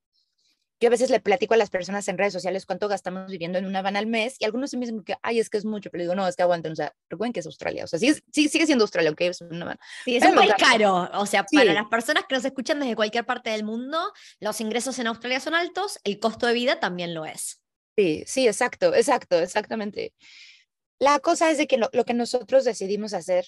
Yo 0.81 0.89
a 0.89 0.91
veces 0.91 1.09
le 1.09 1.19
platico 1.19 1.55
a 1.55 1.57
las 1.57 1.71
personas 1.71 2.07
en 2.09 2.19
redes 2.19 2.35
sociales 2.35 2.67
cuánto 2.67 2.89
gastamos 2.89 3.31
viviendo 3.31 3.57
en 3.57 3.65
una 3.65 3.81
van 3.81 3.97
al 3.97 4.07
mes 4.07 4.37
y 4.39 4.45
algunos 4.45 4.71
se 4.71 4.77
me 4.77 4.85
dicen 4.85 5.03
que, 5.03 5.15
ay, 5.23 5.39
es 5.39 5.49
que 5.49 5.57
es 5.57 5.65
mucho, 5.65 5.89
pero 5.91 6.03
digo, 6.03 6.15
no, 6.15 6.29
es 6.29 6.37
que 6.37 6.43
aguanten, 6.43 6.73
o 6.73 6.77
sea, 6.77 6.93
recuerden 7.09 7.33
que 7.33 7.41
es 7.41 7.47
Australia, 7.47 7.85
o 7.85 7.87
sea, 7.87 7.99
sigue, 7.99 8.21
sigue, 8.33 8.67
siendo 8.67 8.85
Australia, 8.85 9.13
ok, 9.13 9.21
es 9.23 9.41
una 9.41 9.65
van. 9.65 9.79
Sí, 10.05 10.17
es 10.17 10.27
país 10.35 10.53
caro, 10.59 11.09
o 11.15 11.25
sea, 11.25 11.45
para 11.45 11.73
las 11.73 11.87
personas 11.87 12.25
que 12.29 12.35
nos 12.35 12.45
escuchan 12.45 12.81
desde 12.81 12.97
cualquier 12.97 13.25
parte 13.25 13.49
del 13.49 13.65
mundo, 13.65 14.13
los 14.41 14.61
ingresos 14.61 14.99
en 14.99 15.07
Australia 15.07 15.41
son 15.41 15.55
altos, 15.55 16.01
el 16.05 16.19
costo 16.19 16.47
de 16.47 16.53
vida 16.53 16.81
también 16.81 17.15
lo 17.15 17.25
es. 17.25 17.63
Sí, 17.97 18.25
sí, 18.27 18.47
exacto, 18.47 18.95
exacto, 18.95 19.39
exactamente. 19.39 20.13
La 20.99 21.19
cosa 21.21 21.51
es 21.51 21.57
de 21.57 21.67
que 21.67 21.79
lo, 21.79 21.89
lo 21.93 22.05
que 22.05 22.15
nosotros 22.15 22.65
decidimos 22.65 23.15
hacer, 23.15 23.47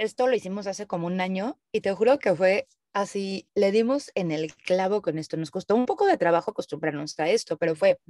esto 0.00 0.26
lo 0.26 0.34
hicimos 0.34 0.66
hace 0.66 0.86
como 0.86 1.06
un 1.06 1.20
año 1.20 1.58
y 1.72 1.82
te 1.82 1.92
juro 1.92 2.18
que 2.18 2.34
fue 2.34 2.66
así 2.92 3.48
le 3.54 3.70
dimos 3.70 4.10
en 4.14 4.30
el 4.30 4.54
clavo 4.54 5.02
con 5.02 5.18
esto. 5.18 5.36
Nos 5.36 5.50
costó 5.50 5.76
un 5.76 5.86
poco 5.86 6.06
de 6.06 6.16
trabajo 6.16 6.50
acostumbrarnos 6.50 7.18
a 7.20 7.28
esto, 7.28 7.56
pero 7.58 7.76
fue, 7.76 8.00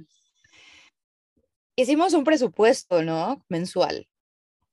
hicimos 1.75 2.13
un 2.13 2.23
presupuesto, 2.23 3.03
¿no? 3.03 3.45
Mensual. 3.49 4.07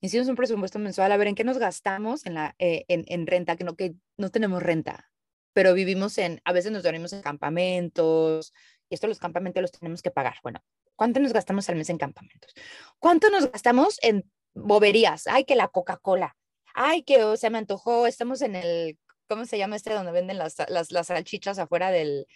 Hicimos 0.01 0.29
un 0.29 0.37
presupuesto 0.37 0.79
mensual 0.79 1.11
a 1.11 1.17
ver 1.17 1.27
en 1.27 1.35
qué 1.35 1.45
nos 1.45 1.59
gastamos 1.59 2.25
en, 2.25 2.35
la, 2.35 2.55
eh, 2.59 2.85
en, 2.87 3.05
en, 3.09 3.27
renta, 3.27 3.57
que 3.57 3.65
no, 3.65 3.75
que 3.75 3.95
no 4.17 4.31
tenemos 4.31 4.63
renta, 4.63 5.11
pero 5.53 5.75
vivimos 5.75 6.19
en, 6.19 6.41
a 6.45 6.53
veces 6.53 6.71
nos 6.71 6.85
dormimos 6.85 7.13
en 7.13 7.21
campamentos, 7.21 8.53
y 8.89 8.95
esto 8.95 9.09
los 9.09 9.19
campamentos 9.19 9.61
los 9.61 9.73
tenemos 9.73 10.01
que 10.03 10.13
pagar. 10.13 10.37
Bueno, 10.45 10.63
¿cuánto 10.95 11.19
nos 11.19 11.33
gastamos 11.33 11.69
al 11.69 11.75
mes 11.75 11.91
en 11.91 11.99
campamentos? 11.99 12.55
¿Cuánto 13.01 13.29
nos 13.29 13.51
gastamos 13.51 13.99
en 14.03 14.31
boberías? 14.55 15.27
Ay, 15.27 15.45
que 15.45 15.57
la 15.57 15.67
Coca-Cola. 15.67 16.37
Ay, 16.75 17.03
que 17.03 17.25
o 17.25 17.37
se 17.37 17.51
me 17.51 17.59
antojó, 17.59 18.07
estamos 18.07 18.43
en 18.43 18.57
el 18.57 18.99
¿cómo 19.29 19.45
se 19.45 19.59
llama 19.59 19.77
este 19.77 19.93
donde 19.93 20.13
venden 20.13 20.39
las, 20.39 20.57
las, 20.69 20.91
las 20.91 21.07
salchichas 21.07 21.59
afuera 21.59 21.91
del, 21.91 22.27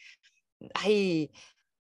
ay, 0.74 1.30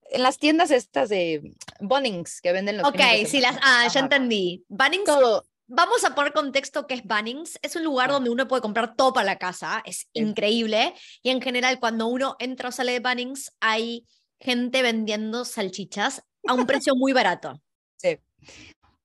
en 0.10 0.24
las 0.24 0.38
tiendas 0.38 0.72
estas 0.72 1.10
de 1.10 1.54
Bunnings 1.80 2.42
que 2.42 2.52
venden 2.52 2.78
los 2.78 2.88
Ok, 2.88 3.00
sí, 3.28 3.40
las, 3.40 3.58
ah, 3.62 3.88
ya 3.94 4.02
entendí. 4.02 4.66
Bunnings, 4.68 5.06
todo. 5.06 5.46
Vamos 5.68 6.04
a 6.04 6.14
poner 6.16 6.34
contexto 6.34 6.86
que 6.86 6.96
es 6.96 7.04
Bunnings. 7.04 7.58
Es 7.62 7.78
un 7.78 7.86
lugar 7.86 8.12
donde 8.12 8.30
uno 8.30 8.48
puede 8.48 8.62
comprar 8.62 8.96
todo 8.96 9.14
para 9.14 9.26
la 9.26 9.38
casa. 9.38 9.82
Es 9.86 10.10
increíble. 10.12 10.94
Y 11.24 11.30
en 11.30 11.42
general, 11.42 11.80
cuando 11.80 12.08
uno 12.08 12.36
entra 12.40 12.70
o 12.70 12.72
sale 12.74 12.92
de 12.92 13.00
Bunnings, 13.00 13.54
hay 13.62 14.06
gente 14.42 14.82
vendiendo 14.82 15.46
salchichas 15.46 16.24
a 16.46 16.54
un 16.56 16.66
precio 16.66 16.94
muy 16.96 17.14
barato. 17.14 17.62
Sí. 18.02 18.18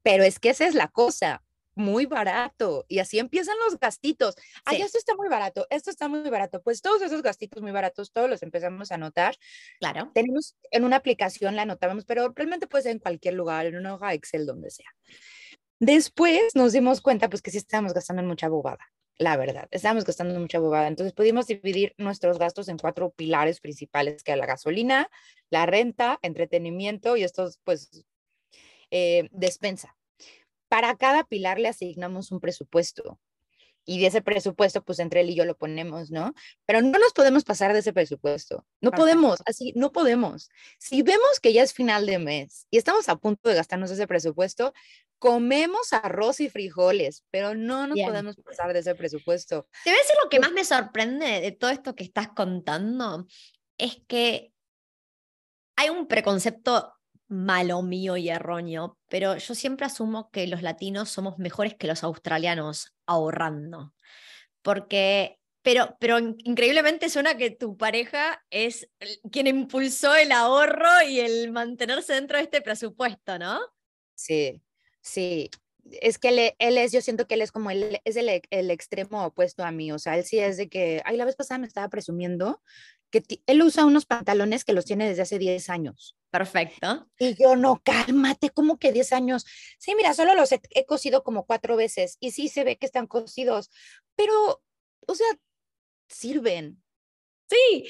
Pero 0.02 0.24
es 0.24 0.38
que 0.38 0.48
esa 0.48 0.66
es 0.66 0.74
la 0.74 0.88
cosa 0.88 1.42
muy 1.76 2.06
barato 2.06 2.84
y 2.88 2.98
así 2.98 3.18
empiezan 3.18 3.56
los 3.64 3.78
gastitos. 3.78 4.34
Ay, 4.64 4.82
esto 4.82 4.98
está 4.98 5.14
muy 5.14 5.28
barato, 5.28 5.66
esto 5.70 5.90
está 5.90 6.08
muy 6.08 6.28
barato. 6.28 6.62
Pues 6.62 6.82
todos 6.82 7.02
esos 7.02 7.22
gastitos 7.22 7.62
muy 7.62 7.70
baratos, 7.70 8.10
todos 8.12 8.28
los 8.28 8.42
empezamos 8.42 8.90
a 8.90 8.96
anotar. 8.96 9.36
Claro. 9.78 10.10
Tenemos 10.14 10.56
en 10.70 10.84
una 10.84 10.96
aplicación 10.96 11.54
la 11.54 11.62
anotábamos, 11.62 12.04
pero 12.04 12.32
realmente 12.34 12.66
puede 12.66 12.82
ser 12.84 12.92
en 12.92 12.98
cualquier 12.98 13.34
lugar, 13.34 13.66
en 13.66 13.76
una 13.76 13.94
hoja 13.94 14.14
Excel, 14.14 14.46
donde 14.46 14.70
sea. 14.70 14.90
Después 15.78 16.54
nos 16.54 16.72
dimos 16.72 17.00
cuenta 17.02 17.28
pues 17.28 17.42
que 17.42 17.50
sí 17.50 17.58
estábamos 17.58 17.92
gastando 17.92 18.22
en 18.22 18.28
mucha 18.28 18.48
bobada, 18.48 18.90
la 19.18 19.36
verdad, 19.36 19.68
estábamos 19.70 20.04
gastando 20.04 20.38
mucha 20.40 20.58
bobada. 20.58 20.88
Entonces 20.88 21.12
pudimos 21.12 21.46
dividir 21.46 21.94
nuestros 21.98 22.38
gastos 22.38 22.68
en 22.68 22.78
cuatro 22.78 23.10
pilares 23.10 23.60
principales, 23.60 24.22
que 24.22 24.32
es 24.32 24.38
la 24.38 24.46
gasolina, 24.46 25.10
la 25.50 25.66
renta, 25.66 26.18
entretenimiento 26.22 27.18
y 27.18 27.24
estos 27.24 27.60
pues 27.64 28.06
eh, 28.90 29.28
despensa 29.32 29.94
para 30.68 30.96
cada 30.96 31.24
pilar 31.24 31.58
le 31.58 31.68
asignamos 31.68 32.32
un 32.32 32.40
presupuesto 32.40 33.18
y 33.86 34.00
de 34.00 34.08
ese 34.08 34.20
presupuesto, 34.20 34.82
pues 34.82 34.98
entre 34.98 35.20
él 35.20 35.30
y 35.30 35.36
yo 35.36 35.44
lo 35.44 35.56
ponemos, 35.56 36.10
¿no? 36.10 36.34
Pero 36.66 36.82
no 36.82 36.98
nos 36.98 37.12
podemos 37.12 37.44
pasar 37.44 37.72
de 37.72 37.78
ese 37.78 37.92
presupuesto. 37.92 38.66
No 38.80 38.90
podemos, 38.90 39.38
así, 39.46 39.72
no 39.76 39.92
podemos. 39.92 40.50
Si 40.78 41.02
vemos 41.02 41.38
que 41.40 41.52
ya 41.52 41.62
es 41.62 41.72
final 41.72 42.04
de 42.04 42.18
mes 42.18 42.66
y 42.68 42.78
estamos 42.78 43.08
a 43.08 43.16
punto 43.16 43.48
de 43.48 43.54
gastarnos 43.54 43.92
ese 43.92 44.08
presupuesto, 44.08 44.74
comemos 45.20 45.92
arroz 45.92 46.40
y 46.40 46.50
frijoles, 46.50 47.24
pero 47.30 47.54
no 47.54 47.86
nos 47.86 47.98
podemos 47.98 48.36
pasar 48.36 48.72
de 48.72 48.80
ese 48.80 48.96
presupuesto. 48.96 49.68
Te 49.84 49.90
voy 49.90 49.98
a 49.98 50.02
decir 50.02 50.16
lo 50.22 50.28
que 50.28 50.40
más 50.40 50.50
me 50.50 50.64
sorprende 50.64 51.40
de 51.40 51.52
todo 51.52 51.70
esto 51.70 51.94
que 51.94 52.04
estás 52.04 52.28
contando, 52.28 53.26
es 53.78 54.02
que 54.08 54.52
hay 55.76 55.90
un 55.90 56.08
preconcepto 56.08 56.95
malo 57.28 57.82
mío 57.82 58.16
y 58.16 58.28
erróneo, 58.28 58.98
pero 59.08 59.36
yo 59.36 59.54
siempre 59.54 59.86
asumo 59.86 60.30
que 60.30 60.46
los 60.46 60.62
latinos 60.62 61.10
somos 61.10 61.38
mejores 61.38 61.74
que 61.74 61.86
los 61.86 62.04
australianos 62.04 62.94
ahorrando. 63.06 63.94
Porque, 64.62 65.38
pero, 65.62 65.96
pero 65.98 66.18
increíblemente 66.18 67.08
suena 67.08 67.36
que 67.36 67.50
tu 67.50 67.76
pareja 67.76 68.44
es 68.50 68.88
quien 69.30 69.46
impulsó 69.46 70.14
el 70.14 70.32
ahorro 70.32 71.02
y 71.08 71.20
el 71.20 71.50
mantenerse 71.52 72.14
dentro 72.14 72.38
de 72.38 72.44
este 72.44 72.62
presupuesto, 72.62 73.38
¿no? 73.38 73.60
Sí, 74.14 74.62
sí. 75.00 75.50
Es 76.02 76.18
que 76.18 76.54
él, 76.58 76.78
es, 76.78 76.90
yo 76.90 77.00
siento 77.00 77.28
que 77.28 77.34
él 77.34 77.42
es 77.42 77.52
como, 77.52 77.70
él 77.70 78.00
es 78.04 78.16
el, 78.16 78.42
el 78.50 78.70
extremo 78.72 79.24
opuesto 79.24 79.64
a 79.64 79.70
mí, 79.70 79.92
o 79.92 80.00
sea, 80.00 80.16
él 80.16 80.24
sí 80.24 80.40
es 80.40 80.56
de 80.56 80.68
que, 80.68 81.00
ay, 81.04 81.16
la 81.16 81.24
vez 81.24 81.36
pasada 81.36 81.58
me 81.58 81.68
estaba 81.68 81.88
presumiendo 81.88 82.60
que 83.10 83.22
él 83.46 83.62
usa 83.62 83.84
unos 83.84 84.06
pantalones 84.06 84.64
que 84.64 84.72
los 84.72 84.84
tiene 84.84 85.08
desde 85.08 85.22
hace 85.22 85.38
10 85.38 85.70
años. 85.70 86.16
Perfecto. 86.30 87.08
Y 87.18 87.34
yo, 87.40 87.56
no, 87.56 87.80
cálmate, 87.82 88.50
¿cómo 88.50 88.78
que 88.78 88.92
10 88.92 89.12
años? 89.12 89.46
Sí, 89.78 89.94
mira, 89.94 90.12
solo 90.14 90.34
los 90.34 90.52
he, 90.52 90.60
cosido 90.86 91.22
como 91.22 91.46
cuatro 91.46 91.76
veces 91.76 92.16
y 92.20 92.32
sí 92.32 92.48
se 92.48 92.64
ve 92.64 92.76
que 92.76 92.86
están 92.86 93.06
cosidos, 93.06 93.70
pero, 94.16 94.62
o 95.06 95.14
sea, 95.14 95.26
sirven. 96.08 96.82
Sí, 97.48 97.88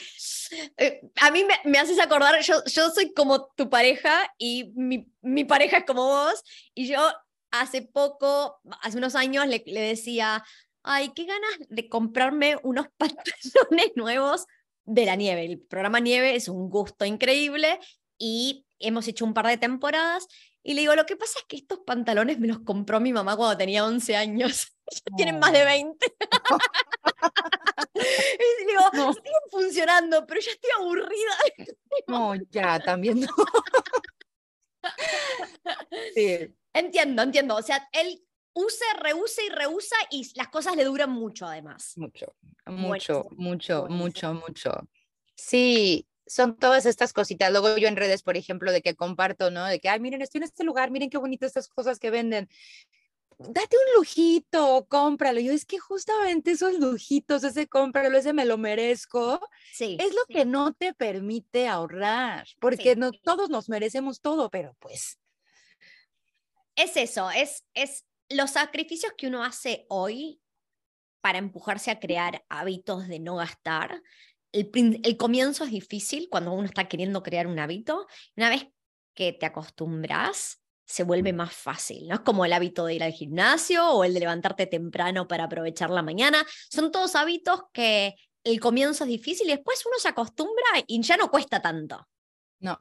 eh, 0.77 1.01
a 1.19 1.31
mí 1.31 1.43
me, 1.45 1.55
me, 1.65 1.79
haces 1.79 1.99
acordar, 1.99 2.39
yo, 2.43 2.63
yo 2.67 2.91
soy 2.91 3.15
como 3.15 3.47
tu 3.57 3.71
pareja 3.71 4.31
y 4.37 4.73
mi, 4.77 5.11
mi, 5.23 5.45
pareja 5.45 5.79
es 5.79 5.85
como 5.87 6.07
vos 6.07 6.45
y 6.75 6.87
yo 6.89 7.01
hace 7.51 7.81
poco, 7.81 8.61
hace 8.83 8.99
unos 8.99 9.15
años 9.15 9.47
le, 9.47 9.63
le 9.67 9.81
decía, 9.81 10.45
ay, 10.83 11.11
qué 11.15 11.25
ganas 11.25 11.69
de 11.71 11.89
comprarme 11.89 12.59
unos 12.63 12.87
pantalones 12.99 13.93
nuevos 13.97 14.47
de 14.87 15.05
la 15.05 15.17
nieve. 15.17 15.45
El 15.45 15.61
programa 15.61 16.01
Nieve 16.01 16.35
es 16.35 16.49
un 16.49 16.71
gusto 16.71 17.05
increíble 17.05 17.79
y 18.19 18.67
hemos 18.79 19.07
hecho 19.09 19.25
un 19.25 19.35
par 19.35 19.47
de 19.47 19.59
temporadas. 19.59 20.27
Y 20.63 20.75
le 20.75 20.81
digo, 20.81 20.95
lo 20.95 21.07
que 21.07 21.17
pasa 21.17 21.39
es 21.39 21.45
que 21.47 21.57
estos 21.57 21.81
pantalones 21.81 22.39
me 22.39 22.49
los 22.49 22.61
compró 22.61 22.99
mi 22.99 23.13
mamá 23.13 23.37
cuando 23.37 23.57
tenía 23.57 23.85
11 23.85 24.17
años. 24.17 24.73
ya 24.91 25.17
tienen 25.17 25.39
más 25.39 25.53
de 25.53 25.65
20. 25.65 26.07
y 27.95 28.67
digo, 28.67 28.83
no. 28.95 29.13
siguen 29.13 29.33
funcionando, 29.51 30.27
pero 30.27 30.41
ya 30.41 30.51
estoy 30.51 30.71
aburrida. 30.79 31.37
no, 32.09 32.35
ya, 32.51 32.81
también 32.81 33.21
no. 33.21 33.29
sí. 36.15 36.53
Entiendo, 36.73 37.23
entiendo. 37.23 37.57
O 37.57 37.63
sea, 37.63 37.89
él 37.93 38.26
usa, 38.57 38.87
reusa 39.01 39.43
y 39.45 39.51
reusa 39.51 39.97
y 40.11 40.31
las 40.35 40.49
cosas 40.49 40.75
le 40.77 40.85
duran 40.85 41.11
mucho 41.11 41.47
además. 41.47 41.93
Mucho, 41.97 42.35
mucho, 42.65 43.27
mucho, 43.33 43.87
mucho, 43.89 44.33
mucho. 44.35 44.89
Sí, 45.35 46.09
son 46.27 46.57
todas 46.57 46.87
estas 46.87 47.13
cositas. 47.13 47.53
Luego 47.53 47.77
yo 47.77 47.87
en 47.87 47.97
redes, 47.97 48.23
por 48.23 48.37
ejemplo, 48.39 48.73
de 48.73 48.81
que 48.81 48.95
comparto, 48.95 49.51
¿no? 49.51 49.67
De 49.67 49.79
que, 49.79 49.91
ay, 49.91 50.01
miren, 50.01 50.23
estoy 50.23 50.39
en 50.39 50.45
este 50.45 50.65
lugar, 50.65 50.91
miren 50.91 51.11
qué 51.11 51.19
bonitas 51.19 51.49
estas 51.49 51.69
cosas 51.69 51.99
que 51.99 52.11
venden. 52.11 52.49
Date 53.39 53.77
un 53.77 53.99
lujito, 53.99 54.87
cómpralo. 54.89 55.39
Yo 55.41 55.53
es 55.53 55.67
que 55.67 55.79
justamente 55.79 56.53
esos 56.53 56.79
lujitos, 56.79 57.45
ese 57.45 57.69
cómpralo, 57.69 58.17
ese 58.17 58.33
me 58.33 58.47
lo 58.47 58.57
merezco, 58.57 59.39
sí, 59.71 59.99
es 60.01 60.15
lo 60.15 60.23
que 60.27 60.47
no 60.47 60.73
te 60.73 60.95
permite 60.95 61.69
ahorrar, 61.69 62.49
porque 62.59 62.97
no, 62.97 63.13
todos 63.13 63.51
nos 63.51 63.69
merecemos 63.69 64.23
todo, 64.23 64.49
pero 64.49 64.75
pues. 64.79 65.19
Es 66.75 66.97
eso, 66.97 67.31
es, 67.31 67.65
es 67.75 68.07
los 68.29 68.51
sacrificios 68.51 69.13
que 69.17 69.27
uno 69.27 69.45
hace 69.45 69.87
hoy 69.89 70.41
para 71.21 71.39
empujarse 71.39 71.91
a 71.91 72.01
crear 72.01 72.45
hábitos 72.49 73.09
de 73.09 73.19
no 73.19 73.37
gastar 73.37 74.03
el, 74.57 75.17
comienzo 75.17 75.65
es 75.65 75.71
difícil 75.71 76.29
cuando 76.31 76.53
uno 76.53 76.65
está 76.65 76.89
queriendo 76.89 77.23
crear 77.23 77.47
un 77.47 77.59
hábito. 77.59 78.07
Una 78.37 78.49
vez 78.49 78.67
que 79.15 79.33
te 79.33 79.47
acostumbras, 79.47 80.63
se 80.85 81.03
vuelve 81.03 81.33
más 81.33 81.53
fácil, 81.53 82.09
¿no? 82.09 82.15
Es 82.15 82.21
como 82.21 82.45
el 82.45 82.53
hábito 82.53 82.87
de 82.87 82.95
ir 82.95 83.03
al 83.03 83.13
gimnasio 83.13 83.87
o 83.91 84.05
el 84.05 84.15
de 84.15 84.21
levantarte 84.21 84.67
temprano 84.67 85.27
para 85.27 85.45
aprovechar 85.45 85.91
la 85.91 86.03
mañana. 86.03 86.47
Son 86.71 86.91
todos 86.91 87.17
hábitos 87.17 87.63
que 87.73 88.15
el 88.45 88.61
comienzo 88.61 89.05
es 89.05 89.11
difícil 89.11 89.49
y 89.49 89.53
después 89.53 89.85
uno 89.85 89.97
se 89.99 90.09
acostumbra 90.09 90.65
y 90.87 91.03
ya 91.03 91.17
no 91.17 91.31
cuesta 91.31 91.61
tanto. 91.61 92.09
No. 92.61 92.79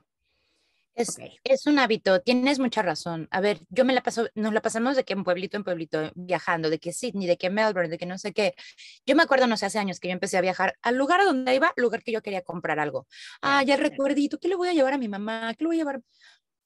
Es, 0.95 1.17
es 1.43 1.67
un 1.67 1.77
hábito, 1.77 2.21
tienes 2.21 2.57
mucha 2.57 2.81
razón. 2.81 3.27
A 3.29 3.41
ver, 3.41 3.59
yo 3.69 3.83
me 3.83 3.93
la 3.93 4.01
paso, 4.01 4.29
nos 4.33 4.53
la 4.53 4.61
pasamos 4.61 4.95
de 4.95 5.03
que 5.03 5.11
en 5.11 5.25
pueblito 5.25 5.57
en 5.57 5.65
pueblito 5.65 6.11
viajando, 6.15 6.69
de 6.69 6.79
que 6.79 6.93
Sydney, 6.93 7.27
de 7.27 7.37
que 7.37 7.49
Melbourne, 7.49 7.89
de 7.89 7.97
que 7.97 8.05
no 8.05 8.17
sé 8.17 8.31
qué. 8.33 8.55
Yo 9.05 9.15
me 9.15 9.23
acuerdo, 9.23 9.45
no 9.45 9.57
sé, 9.57 9.65
hace 9.65 9.77
años 9.77 9.99
que 9.99 10.07
yo 10.07 10.13
empecé 10.13 10.37
a 10.37 10.41
viajar 10.41 10.75
al 10.81 10.95
lugar 10.95 11.19
a 11.19 11.25
donde 11.25 11.53
iba, 11.53 11.73
lugar 11.75 12.01
que 12.01 12.13
yo 12.13 12.21
quería 12.21 12.41
comprar 12.43 12.79
algo. 12.79 13.07
Ah, 13.41 13.61
ya 13.63 13.75
recuerdito, 13.75 14.39
¿qué 14.39 14.47
le 14.47 14.55
voy 14.55 14.69
a 14.69 14.73
llevar 14.73 14.93
a 14.93 14.97
mi 14.97 15.09
mamá? 15.09 15.53
¿Qué 15.57 15.65
le 15.65 15.67
voy 15.67 15.75
a 15.77 15.79
llevar? 15.79 16.01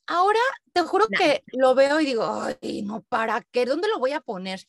Ahora 0.05 0.39
te 0.73 0.81
juro 0.81 1.07
que 1.07 1.43
lo 1.53 1.75
veo 1.75 1.99
y 1.99 2.05
digo, 2.05 2.23
ay, 2.61 2.81
no, 2.83 3.03
¿para 3.09 3.41
qué? 3.51 3.65
¿Dónde 3.65 3.87
lo 3.87 3.99
voy 3.99 4.11
a 4.13 4.21
poner? 4.21 4.61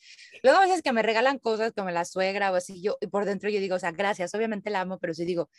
Luego 0.43 0.59
a 0.59 0.61
veces 0.61 0.81
que 0.83 0.93
me 0.93 1.01
regalan 1.01 1.39
cosas 1.39 1.71
como 1.75 1.89
la 1.91 2.05
suegra 2.05 2.51
o 2.51 2.55
así, 2.55 2.81
yo, 2.81 2.97
y 3.01 3.07
por 3.07 3.25
dentro 3.25 3.49
yo 3.49 3.59
digo, 3.59 3.75
o 3.75 3.79
sea, 3.79 3.91
gracias, 3.91 4.33
obviamente 4.35 4.69
la 4.69 4.81
amo, 4.81 4.99
pero 4.99 5.13
sí 5.15 5.25
digo, 5.25 5.49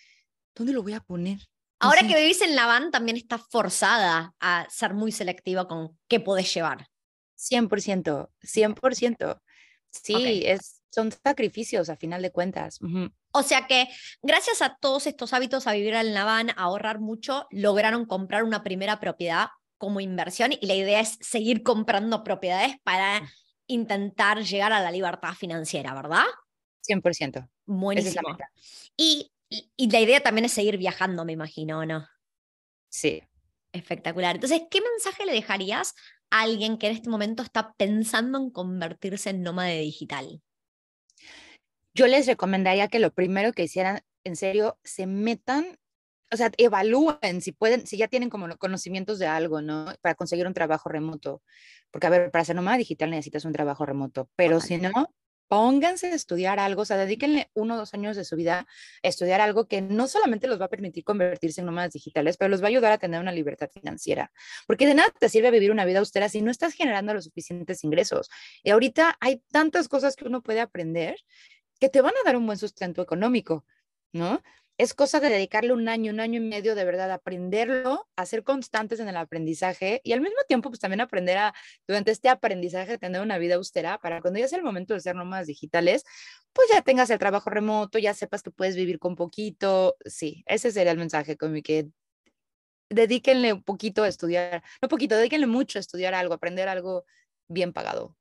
¿dónde 0.55 0.73
lo 0.73 0.83
voy 0.83 0.95
a 0.95 1.01
poner? 1.01 1.39
Ahora 1.83 2.07
que 2.07 2.15
vivís 2.15 2.41
en 2.43 2.55
la 2.55 2.67
van, 2.67 2.91
también 2.91 3.17
estás 3.17 3.43
forzada 3.51 4.35
a 4.41 4.67
ser 4.71 4.95
muy 4.95 5.11
selectiva 5.11 5.67
con 5.67 5.99
qué 6.09 6.21
podés 6.21 6.53
llevar. 6.55 6.87
100%, 7.37 8.31
100%. 8.41 9.41
Sí, 9.91 10.43
es, 10.47 10.83
son 10.91 11.11
sacrificios 11.11 11.89
a 11.89 11.97
final 11.97 12.23
de 12.23 12.31
cuentas. 12.31 12.79
O 13.33 13.43
sea 13.43 13.67
que 13.67 13.89
gracias 14.23 14.63
a 14.63 14.77
todos 14.81 15.07
estos 15.07 15.33
hábitos 15.33 15.67
a 15.67 15.73
vivir 15.73 15.95
en 15.95 16.15
la 16.15 16.25
van, 16.25 16.51
a 16.51 16.55
ahorrar 16.55 17.01
mucho, 17.01 17.47
lograron 17.51 18.07
comprar 18.07 18.45
una 18.45 18.63
primera 18.63 19.01
propiedad 19.01 19.49
como 19.79 20.01
inversión 20.01 20.53
y 20.53 20.65
la 20.65 20.75
idea 20.75 21.01
es 21.01 21.19
seguir 21.21 21.65
comprando 21.65 22.23
propiedades 22.23 22.77
para 22.85 23.23
intentar 23.67 24.45
llegar 24.45 24.73
a 24.73 24.81
la 24.81 24.93
libertad 24.93 25.35
financiera, 25.35 25.95
¿verdad? 25.95 26.25
100%. 26.89 27.49
Buenísimo. 27.67 28.37
y, 28.97 29.32
y, 29.77 29.91
la 29.91 30.01
idea 30.01 30.21
también 30.21 30.45
es 30.45 30.53
seguir 30.53 30.79
viajando, 30.79 31.25
me 31.25 31.33
imagino, 31.33 31.85
¿no? 31.85 32.07
Sí. 32.89 33.23
Espectacular. 33.73 34.37
Entonces, 34.37 34.63
¿qué 34.71 34.81
mensaje 34.81 35.25
le 35.27 35.33
dejarías 35.33 35.95
a 36.31 36.43
alguien 36.43 36.79
que 36.79 36.89
en 36.89 36.95
este 36.95 37.11
momento 37.11 37.43
está 37.43 37.73
pensando 37.75 38.39
en 38.39 38.51
convertirse 38.51 39.31
en 39.31 39.43
nómade 39.43 39.81
digital? 39.81 40.43
Yo 41.95 42.07
les 42.07 42.27
recomendaría 42.27 42.89
que 42.89 42.99
lo 42.99 43.13
primero 43.13 43.53
que 43.53 43.65
hicieran, 43.65 44.01
en 44.25 44.37
serio, 44.37 44.79
se 44.83 45.07
metan 45.07 45.79
o 46.33 46.37
sea, 46.37 46.51
evalúen 46.57 47.43
si 47.43 47.53
pueden, 47.53 47.87
si 47.87 47.99
ya 47.99 48.09
tienen 48.09 48.31
como 48.31 48.49
conocimientos 48.57 49.19
de 49.19 49.27
algo, 49.27 49.61
¿no? 49.61 49.93
Para 50.01 50.15
conseguir 50.15 50.47
un 50.47 50.55
trabajo 50.55 50.89
remoto. 50.89 51.43
Porque, 51.91 52.07
a 52.07 52.11
ver, 52.11 52.31
para 52.31 52.45
ser 52.45 52.57
nómada 52.57 52.79
digital 52.79 53.11
necesitas 53.11 53.45
un 53.45 53.53
trabajo 53.53 53.85
remoto, 53.85 54.31
pero 54.35 54.59
si 54.59 54.79
no, 54.79 54.91
pónganse 55.53 56.07
a 56.07 56.15
estudiar 56.15 56.59
algo, 56.59 56.81
o 56.81 56.85
sea, 56.87 56.97
dedíquenle 56.97 57.51
uno 57.53 57.75
o 57.75 57.77
dos 57.77 57.93
años 57.93 58.17
de 58.17 58.25
su 58.25 58.37
vida 58.37 58.67
a 59.03 59.07
estudiar 59.07 59.43
algo 59.43 59.69
que 59.69 59.83
no 59.83 60.09
solamente 60.09 60.47
los 60.47 60.59
va 60.59 60.65
a 60.65 60.69
permitir 60.71 61.05
convertirse 61.05 61.61
en 61.61 61.67
nómadas 61.67 61.93
digitales, 61.93 62.39
pero 62.39 62.49
los 62.49 62.63
va 62.63 62.65
a 62.65 62.69
ayudar 62.69 62.91
a 62.91 62.97
tener 62.97 63.21
una 63.21 63.33
libertad 63.33 63.69
financiera. 63.71 64.33
Porque 64.67 64.87
de 64.87 64.95
nada 64.95 65.11
te 65.11 65.29
sirve 65.29 65.51
vivir 65.51 65.71
una 65.71 65.85
vida 65.85 65.99
austera 65.99 66.31
si 66.31 66.41
no 66.41 66.51
estás 66.51 66.73
generando 66.73 67.13
los 67.13 67.25
suficientes 67.25 67.85
ingresos. 67.85 68.31
Y 68.63 68.71
ahorita 68.71 69.19
hay 69.21 69.43
tantas 69.53 69.89
cosas 69.89 70.17
que 70.17 70.25
uno 70.25 70.43
puede 70.43 70.63
aprender 70.63 71.17
que 71.79 71.91
te 71.91 72.01
van 72.01 72.15
a 72.15 72.25
dar 72.25 72.37
un 72.37 72.47
buen 72.47 72.57
sustento 72.57 73.03
económico, 73.03 73.67
¿no? 74.11 74.43
Es 74.83 74.95
cosa 74.95 75.21
de 75.21 75.29
dedicarle 75.29 75.73
un 75.73 75.89
año, 75.89 76.13
un 76.13 76.19
año 76.19 76.39
y 76.39 76.45
medio 76.45 76.75
de 76.75 76.85
verdad 76.85 77.13
a 77.13 77.15
aprenderlo, 77.15 78.09
a 78.17 78.27
ser 78.27 78.43
constantes 78.43 78.99
en 78.99 79.09
el 79.09 79.17
aprendizaje 79.17 80.01
y 80.03 80.13
al 80.13 80.21
mismo 80.21 80.39
tiempo 80.49 80.71
pues 80.71 80.81
también 80.81 81.01
aprender 81.01 81.39
a, 81.39 81.55
durante 81.87 82.11
este 82.11 82.29
aprendizaje, 82.29 82.99
tener 82.99 83.21
una 83.23 83.39
vida 83.39 83.55
austera 83.55 83.99
para 83.99 84.21
cuando 84.21 84.41
ya 84.41 84.49
sea 84.49 84.59
el 84.59 84.65
momento 84.65 84.93
de 84.95 85.01
ser 85.01 85.15
nómadas 85.15 85.47
digitales, 85.47 86.03
pues 86.53 86.69
ya 86.73 86.83
tengas 86.83 87.11
el 87.11 87.21
trabajo 87.21 87.49
remoto, 87.49 88.01
ya 88.01 88.13
sepas 88.13 88.43
que 88.43 88.51
puedes 88.51 88.75
vivir 88.75 88.99
con 88.99 89.15
poquito. 89.15 89.95
Sí, 90.05 90.43
ese 90.47 90.73
sería 90.73 90.91
el 90.91 90.99
mensaje 90.99 91.37
con 91.37 91.53
mi 91.53 91.63
que 91.63 91.89
dedíquenle 92.91 93.53
un 93.53 93.63
poquito 93.63 94.03
a 94.03 94.09
estudiar, 94.09 94.65
no 94.83 94.89
poquito, 94.89 95.17
dedíquenle 95.17 95.47
mucho 95.47 95.79
a 95.79 95.81
estudiar 95.81 96.13
algo, 96.13 96.35
aprender 96.35 96.69
algo 96.69 97.05
bien 97.47 97.73
pagado. 97.73 98.17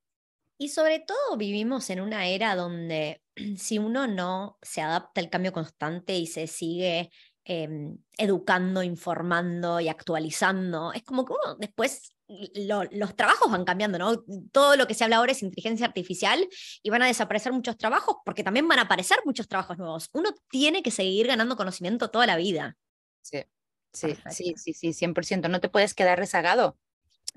Y 0.60 0.70
sobre 0.70 1.00
todo 1.00 1.38
vivimos 1.38 1.90
en 1.90 2.02
una 2.02 2.28
era 2.28 2.56
donde 2.56 3.21
si 3.58 3.78
uno 3.78 4.08
no 4.08 4.58
se 4.62 4.82
adapta 4.82 5.22
al 5.22 5.30
cambio 5.30 5.54
constante 5.54 6.16
y 6.18 6.28
se 6.28 6.48
sigue 6.48 7.10
em, 7.44 7.98
educando, 8.18 8.84
informando 8.84 9.80
y 9.80 9.88
actualizando, 9.88 10.94
es 10.94 11.04
como 11.04 11.26
que 11.26 11.34
uno 11.34 11.56
después 11.56 12.16
los 12.54 13.16
trabajos 13.16 13.52
van 13.52 13.66
cambiando, 13.66 13.98
¿no? 13.98 14.24
Todo 14.52 14.76
lo 14.76 14.88
que 14.88 14.94
se 14.94 15.04
habla 15.04 15.18
ahora 15.18 15.32
es 15.32 15.44
inteligencia 15.44 15.86
artificial 15.86 16.48
y 16.82 16.90
van 16.90 17.02
a 17.02 17.08
desaparecer 17.08 17.52
muchos 17.52 17.78
trabajos 17.78 18.18
porque 18.24 18.44
también 18.44 18.68
van 18.68 18.80
a 18.80 18.84
aparecer 18.84 19.20
muchos 19.26 19.48
trabajos 19.48 19.78
nuevos. 19.78 20.10
Uno 20.14 20.30
tiene 20.50 20.82
que 20.82 20.92
seguir 20.92 21.28
ganando 21.28 21.58
conocimiento 21.58 22.10
toda 22.10 22.26
la 22.28 22.38
vida. 22.38 22.78
Sí, 23.22 23.44
sí, 23.92 24.16
sí, 24.30 24.54
sí, 24.56 24.74
sí, 24.74 24.94
100%. 24.94 25.50
No 25.50 25.60
te 25.60 25.70
puedes 25.70 25.94
quedar 25.94 26.18
rezagado. 26.18 26.78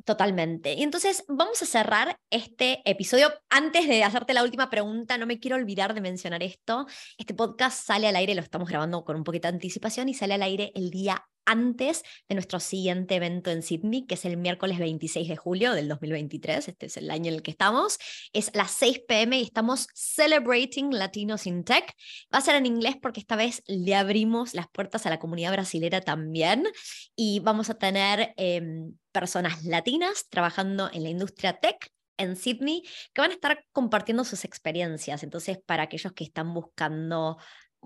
Totalmente. 0.04 0.74
Y 0.74 0.82
entonces 0.82 1.24
vamos 1.28 1.62
a 1.62 1.66
cerrar 1.66 2.18
este 2.30 2.82
episodio. 2.84 3.32
Antes 3.48 3.88
de 3.88 4.04
hacerte 4.04 4.34
la 4.34 4.42
última 4.42 4.68
pregunta, 4.68 5.16
no 5.16 5.26
me 5.26 5.40
quiero 5.40 5.56
olvidar 5.56 5.94
de 5.94 6.00
mencionar 6.02 6.42
esto. 6.42 6.86
Este 7.16 7.32
podcast 7.32 7.86
sale 7.86 8.08
al 8.08 8.16
aire, 8.16 8.34
lo 8.34 8.42
estamos 8.42 8.68
grabando 8.68 9.04
con 9.04 9.16
un 9.16 9.24
poquito 9.24 9.48
de 9.48 9.54
anticipación 9.54 10.08
y 10.08 10.14
sale 10.14 10.34
al 10.34 10.42
aire 10.42 10.72
el 10.74 10.90
día 10.90 11.24
antes 11.46 12.02
de 12.28 12.34
nuestro 12.34 12.60
siguiente 12.60 13.16
evento 13.16 13.50
en 13.50 13.62
Sydney, 13.62 14.06
que 14.06 14.14
es 14.14 14.24
el 14.24 14.36
miércoles 14.36 14.78
26 14.78 15.28
de 15.28 15.36
julio 15.36 15.72
del 15.72 15.88
2023. 15.88 16.68
Este 16.68 16.86
es 16.86 16.96
el 16.96 17.10
año 17.10 17.28
en 17.28 17.36
el 17.36 17.42
que 17.42 17.50
estamos. 17.50 17.98
Es 18.32 18.50
las 18.54 18.70
6 18.72 19.02
pm 19.06 19.38
y 19.38 19.42
estamos 19.42 19.86
celebrating 19.94 20.92
Latinos 20.92 21.46
in 21.46 21.64
Tech. 21.64 21.92
Va 22.32 22.38
a 22.38 22.42
ser 22.42 22.56
en 22.56 22.66
inglés 22.66 22.96
porque 23.00 23.20
esta 23.20 23.36
vez 23.36 23.62
le 23.66 23.94
abrimos 23.94 24.54
las 24.54 24.68
puertas 24.68 25.06
a 25.06 25.10
la 25.10 25.18
comunidad 25.18 25.52
brasilera 25.52 26.00
también 26.00 26.64
y 27.16 27.40
vamos 27.40 27.70
a 27.70 27.74
tener 27.74 28.34
em, 28.36 28.96
personas 29.12 29.64
latinas 29.64 30.28
trabajando 30.28 30.90
en 30.92 31.02
la 31.02 31.08
industria 31.08 31.58
tech 31.60 31.90
en 32.16 32.36
Sydney 32.36 32.82
que 33.12 33.20
van 33.20 33.30
a 33.30 33.34
estar 33.34 33.64
compartiendo 33.72 34.24
sus 34.24 34.44
experiencias. 34.44 35.22
Entonces, 35.22 35.58
para 35.64 35.84
aquellos 35.84 36.12
que 36.12 36.24
están 36.24 36.54
buscando 36.54 37.38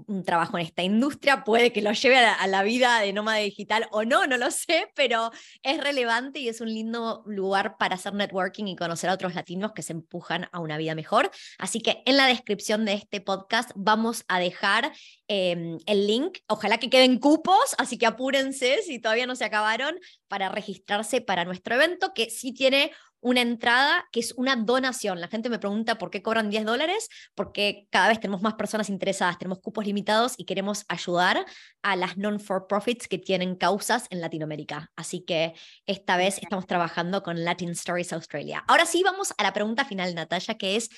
un 0.06 0.24
trabajo 0.24 0.58
en 0.58 0.64
esta 0.64 0.82
industria, 0.82 1.44
puede 1.44 1.72
que 1.72 1.82
lo 1.82 1.92
lleve 1.92 2.18
a 2.18 2.46
la, 2.46 2.62
vida 2.62 3.00
de 3.00 3.12
nómada 3.12 3.38
digital 3.38 3.88
o 3.92 4.04
no, 4.04 4.26
no 4.26 4.36
lo 4.36 4.50
sé, 4.50 4.90
pero 4.94 5.30
es 5.62 5.82
relevante 5.82 6.40
y 6.40 6.48
es 6.48 6.60
un 6.60 6.68
lindo 6.68 7.22
lugar 7.26 7.76
para 7.78 7.94
hacer 7.94 8.14
networking 8.14 8.66
y 8.66 8.76
conocer 8.76 9.10
a 9.10 9.14
otros 9.14 9.34
latinos 9.34 9.72
que 9.72 9.82
se 9.82 9.92
empujan 9.92 10.48
a 10.52 10.60
una 10.60 10.76
vida 10.76 10.94
mejor. 10.94 11.30
Así 11.58 11.80
que 11.80 12.02
en 12.04 12.16
la 12.16 12.26
descripción 12.26 12.84
de 12.84 12.94
este 12.94 13.20
podcast 13.20 13.70
vamos 13.74 14.24
a 14.28 14.38
dejar 14.40 14.92
em, 15.28 15.78
el 15.86 16.06
link. 16.06 16.38
Ojalá 16.48 16.78
que 16.78 16.90
queden 16.90 17.18
cupos, 17.18 17.74
así 17.78 17.96
que 17.98 18.06
apúrense 18.06 18.82
si 18.82 18.98
todavía 19.00 19.26
no 19.26 19.36
se 19.36 19.44
acabaron 19.44 19.98
para 20.28 20.48
registrarse 20.48 21.20
para 21.20 21.44
nuestro 21.44 21.74
evento, 21.74 22.12
que 22.14 22.30
sí 22.30 22.52
tiene 22.52 22.92
una 23.20 23.40
entrada 23.40 24.06
que 24.12 24.20
es 24.20 24.32
una 24.36 24.56
donación. 24.56 25.20
La 25.20 25.28
gente 25.28 25.50
me 25.50 25.58
pregunta 25.58 25.98
por 25.98 26.10
qué 26.10 26.22
cobran 26.22 26.50
10 26.50 26.64
dólares, 26.64 27.08
porque 27.34 27.86
cada 27.90 28.08
vez 28.08 28.20
tenemos 28.20 28.42
más 28.42 28.54
personas 28.54 28.88
interesadas, 28.88 29.38
tenemos 29.38 29.60
cupos 29.60 29.86
limitados 29.86 30.34
y 30.36 30.44
queremos 30.44 30.84
ayudar 30.88 31.44
a 31.82 31.96
las 31.96 32.16
non-for-profits 32.16 33.08
que 33.08 33.18
tienen 33.18 33.56
causas 33.56 34.06
en 34.10 34.20
Latinoamérica. 34.20 34.90
Así 34.96 35.24
que 35.24 35.54
esta 35.86 36.16
vez 36.16 36.38
estamos 36.38 36.66
trabajando 36.66 37.22
con 37.22 37.44
Latin 37.44 37.70
Stories 37.70 38.12
Australia. 38.12 38.64
Ahora 38.68 38.86
sí, 38.86 39.02
vamos 39.02 39.32
a 39.36 39.42
la 39.42 39.52
pregunta 39.52 39.84
final, 39.84 40.14
Natalia, 40.14 40.56
que 40.56 40.76
es, 40.76 40.90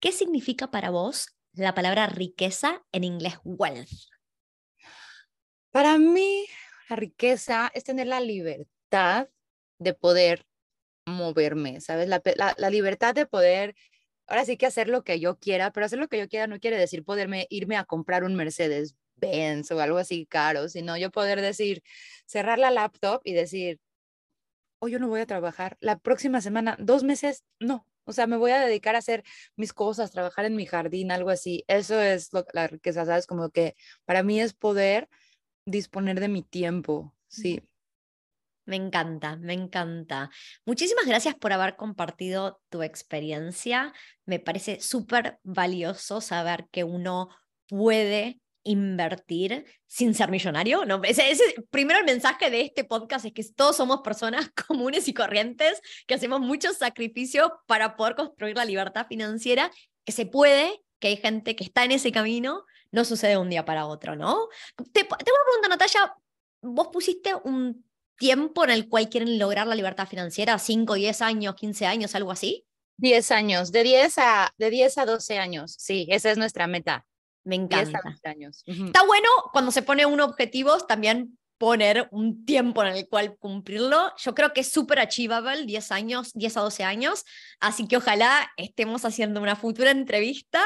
¿qué 0.00 0.12
significa 0.12 0.70
para 0.70 0.90
vos 0.90 1.28
la 1.54 1.74
palabra 1.74 2.06
riqueza 2.06 2.82
en 2.92 3.04
inglés 3.04 3.38
wealth? 3.44 3.88
Para 5.70 5.96
mí, 5.96 6.46
la 6.90 6.96
riqueza 6.96 7.70
es 7.74 7.84
tener 7.84 8.06
la 8.06 8.20
libertad 8.20 9.28
de 9.78 9.94
poder 9.94 10.46
moverme, 11.06 11.80
¿sabes? 11.80 12.08
La, 12.08 12.70
libertad 12.70 13.14
de 13.14 13.26
poder, 13.26 13.74
ahora 14.26 14.44
sí 14.44 14.56
que 14.56 14.66
hacer 14.66 14.88
lo 14.88 15.04
que 15.04 15.20
yo 15.20 15.38
quiera, 15.38 15.72
pero 15.72 15.86
hacer 15.86 15.98
lo 15.98 16.08
que 16.08 16.18
yo 16.18 16.28
quiera 16.28 16.46
no 16.46 16.60
quiere 16.60 16.78
decir 16.78 17.04
poderme 17.04 17.46
irme 17.50 17.76
a 17.76 17.84
comprar 17.84 18.24
un 18.24 18.34
Mercedes 18.34 18.96
Benz 19.16 19.70
o 19.70 19.80
algo 19.80 19.98
así 19.98 20.26
caro, 20.26 20.68
sino 20.68 20.96
yo 20.96 21.10
poder 21.10 21.40
decir, 21.40 21.82
cerrar 22.26 22.58
la 22.58 22.70
laptop 22.70 23.20
y 23.24 23.32
decir, 23.34 23.80
hoy 24.80 24.92
yo 24.92 24.98
no 24.98 25.08
voy 25.08 25.20
a 25.20 25.26
trabajar, 25.26 25.76
la 25.80 25.98
próxima 25.98 26.40
semana, 26.40 26.76
dos 26.80 27.04
meses, 27.04 27.44
no. 27.60 27.86
O 28.04 28.12
sea, 28.12 28.26
me 28.26 28.36
voy 28.36 28.50
a 28.50 28.60
dedicar 28.60 28.96
a 28.96 28.98
hacer 28.98 29.22
mis 29.56 29.72
cosas, 29.72 30.10
trabajar 30.10 30.44
en 30.44 30.56
mi 30.56 30.66
jardín, 30.66 31.12
algo 31.12 31.30
así. 31.30 31.64
Eso 31.68 32.00
es 32.00 32.32
lo, 32.32 32.44
la 32.52 32.66
riqueza, 32.66 33.06
¿sabes? 33.06 33.28
Como 33.28 33.50
que 33.50 33.76
para 34.04 34.24
mí 34.24 34.40
es 34.40 34.54
poder 34.54 35.08
disponer 35.64 36.18
de 36.18 36.28
mi 36.28 36.42
tiempo, 36.42 37.14
sí. 37.28 37.62
Me 38.64 38.76
encanta, 38.76 39.36
me 39.36 39.54
encanta. 39.54 40.30
Muchísimas 40.64 41.06
gracias 41.06 41.34
por 41.34 41.52
haber 41.52 41.76
compartido 41.76 42.60
tu 42.68 42.82
experiencia. 42.82 43.92
Me 44.24 44.38
parece 44.38 44.80
súper 44.80 45.38
valioso 45.42 46.20
saber 46.20 46.68
que 46.70 46.84
uno 46.84 47.28
puede 47.66 48.40
invertir 48.64 49.64
sin 49.86 50.14
ser 50.14 50.30
millonario. 50.30 50.84
No, 50.84 51.02
ese, 51.02 51.36
primero 51.70 51.98
el 51.98 52.04
mensaje 52.04 52.50
de 52.50 52.60
este 52.62 52.84
podcast 52.84 53.24
es 53.24 53.32
que 53.32 53.44
todos 53.54 53.76
somos 53.76 54.00
personas 54.02 54.50
comunes 54.68 55.08
y 55.08 55.14
corrientes 55.14 55.80
que 56.06 56.14
hacemos 56.14 56.40
muchos 56.40 56.78
sacrificios 56.78 57.50
para 57.66 57.96
poder 57.96 58.14
construir 58.14 58.56
la 58.56 58.64
libertad 58.64 59.06
financiera, 59.08 59.70
que 60.04 60.12
se 60.12 60.26
puede, 60.26 60.82
que 61.00 61.08
hay 61.08 61.16
gente 61.16 61.56
que 61.56 61.64
está 61.64 61.84
en 61.84 61.92
ese 61.92 62.12
camino, 62.12 62.64
no 62.92 63.04
sucede 63.04 63.32
de 63.32 63.38
un 63.38 63.50
día 63.50 63.64
para 63.64 63.86
otro, 63.86 64.14
¿no? 64.14 64.48
Te, 64.76 65.02
te 65.02 65.08
voy 65.08 65.16
a 65.16 65.46
preguntar, 65.46 65.70
Natalia, 65.70 66.14
vos 66.60 66.88
pusiste 66.92 67.34
un 67.34 67.84
tiempo 68.22 68.62
en 68.62 68.70
el 68.70 68.88
cual 68.88 69.08
quieren 69.08 69.36
lograr 69.36 69.66
la 69.66 69.74
libertad 69.74 70.06
financiera, 70.06 70.56
5, 70.56 70.94
10 70.94 71.22
años, 71.22 71.56
15 71.56 71.86
años, 71.86 72.14
algo 72.14 72.30
así? 72.30 72.64
10 72.98 73.32
años, 73.32 73.72
de 73.72 73.82
10 73.82 74.18
a, 74.18 74.54
de 74.56 74.70
10 74.70 74.98
a 74.98 75.06
12 75.06 75.38
años, 75.38 75.74
sí, 75.76 76.06
esa 76.08 76.30
es 76.30 76.38
nuestra 76.38 76.68
meta. 76.68 77.04
Me 77.42 77.56
encanta. 77.56 78.00
Años. 78.22 78.62
Está 78.64 79.04
bueno 79.04 79.28
cuando 79.52 79.72
se 79.72 79.82
pone 79.82 80.06
un 80.06 80.20
objetivo 80.20 80.78
también 80.86 81.36
poner 81.58 82.06
un 82.12 82.44
tiempo 82.44 82.84
en 82.84 82.94
el 82.94 83.08
cual 83.08 83.36
cumplirlo. 83.38 84.12
Yo 84.18 84.36
creo 84.36 84.52
que 84.52 84.60
es 84.60 84.70
súper 84.70 85.00
achievable, 85.00 85.66
10 85.66 85.90
años, 85.90 86.32
10 86.34 86.56
a 86.58 86.60
12 86.60 86.84
años, 86.84 87.24
así 87.58 87.88
que 87.88 87.96
ojalá 87.96 88.52
estemos 88.56 89.04
haciendo 89.04 89.42
una 89.42 89.56
futura 89.56 89.90
entrevista 89.90 90.62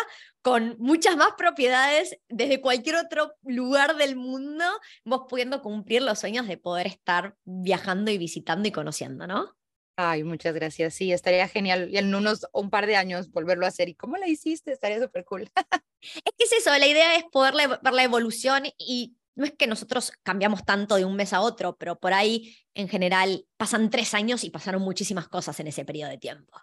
con 0.47 0.77
muchas 0.79 1.17
más 1.17 1.31
propiedades 1.37 2.21
desde 2.29 2.61
cualquier 2.61 2.95
otro 2.95 3.35
lugar 3.43 3.97
del 3.97 4.15
mundo, 4.15 4.65
vos 5.05 5.23
pudiendo 5.29 5.61
cumplir 5.61 6.03
los 6.03 6.21
sueños 6.21 6.47
de 6.47 6.57
poder 6.57 6.87
estar 6.87 7.35
viajando 7.45 8.13
y 8.13 8.19
visitando 8.19 8.69
y 8.69 8.71
conociendo, 8.71 9.27
¿no? 9.27 9.57
Ay, 9.97 10.23
muchas 10.23 10.55
gracias. 10.55 10.95
Sí, 10.95 11.11
estaría 11.11 11.49
genial 11.49 11.89
y 11.91 11.99
en 11.99 12.15
unos 12.15 12.47
un 12.53 12.71
par 12.71 12.87
de 12.87 12.95
años 12.95 13.33
volverlo 13.33 13.65
a 13.65 13.71
hacer. 13.71 13.89
¿Y 13.89 13.97
cómo 13.97 14.19
la 14.19 14.29
hiciste? 14.29 14.71
Estaría 14.71 15.01
súper 15.01 15.25
cool. 15.25 15.51
es 16.01 16.33
que 16.39 16.45
es 16.45 16.53
eso, 16.53 16.71
la 16.71 16.87
idea 16.87 17.17
es 17.17 17.25
poder 17.25 17.55
ver 17.83 17.93
la 17.93 18.05
evolución 18.05 18.67
y 18.79 19.17
no 19.35 19.47
es 19.47 19.53
que 19.53 19.67
nosotros 19.67 20.13
cambiamos 20.23 20.65
tanto 20.65 20.95
de 20.95 21.05
un 21.05 21.17
mes 21.17 21.33
a 21.33 21.41
otro, 21.41 21.77
pero 21.77 21.99
por 21.99 22.13
ahí 22.13 22.57
en 22.73 22.89
general 22.89 23.49
pasan 23.57 23.91
tres 23.91 24.15
años 24.15 24.45
y 24.45 24.51
pasaron 24.51 24.83
muchísimas 24.83 25.27
cosas 25.27 25.59
en 25.59 25.67
ese 25.67 25.85
periodo 25.85 26.11
de 26.11 26.19
tiempo. 26.19 26.57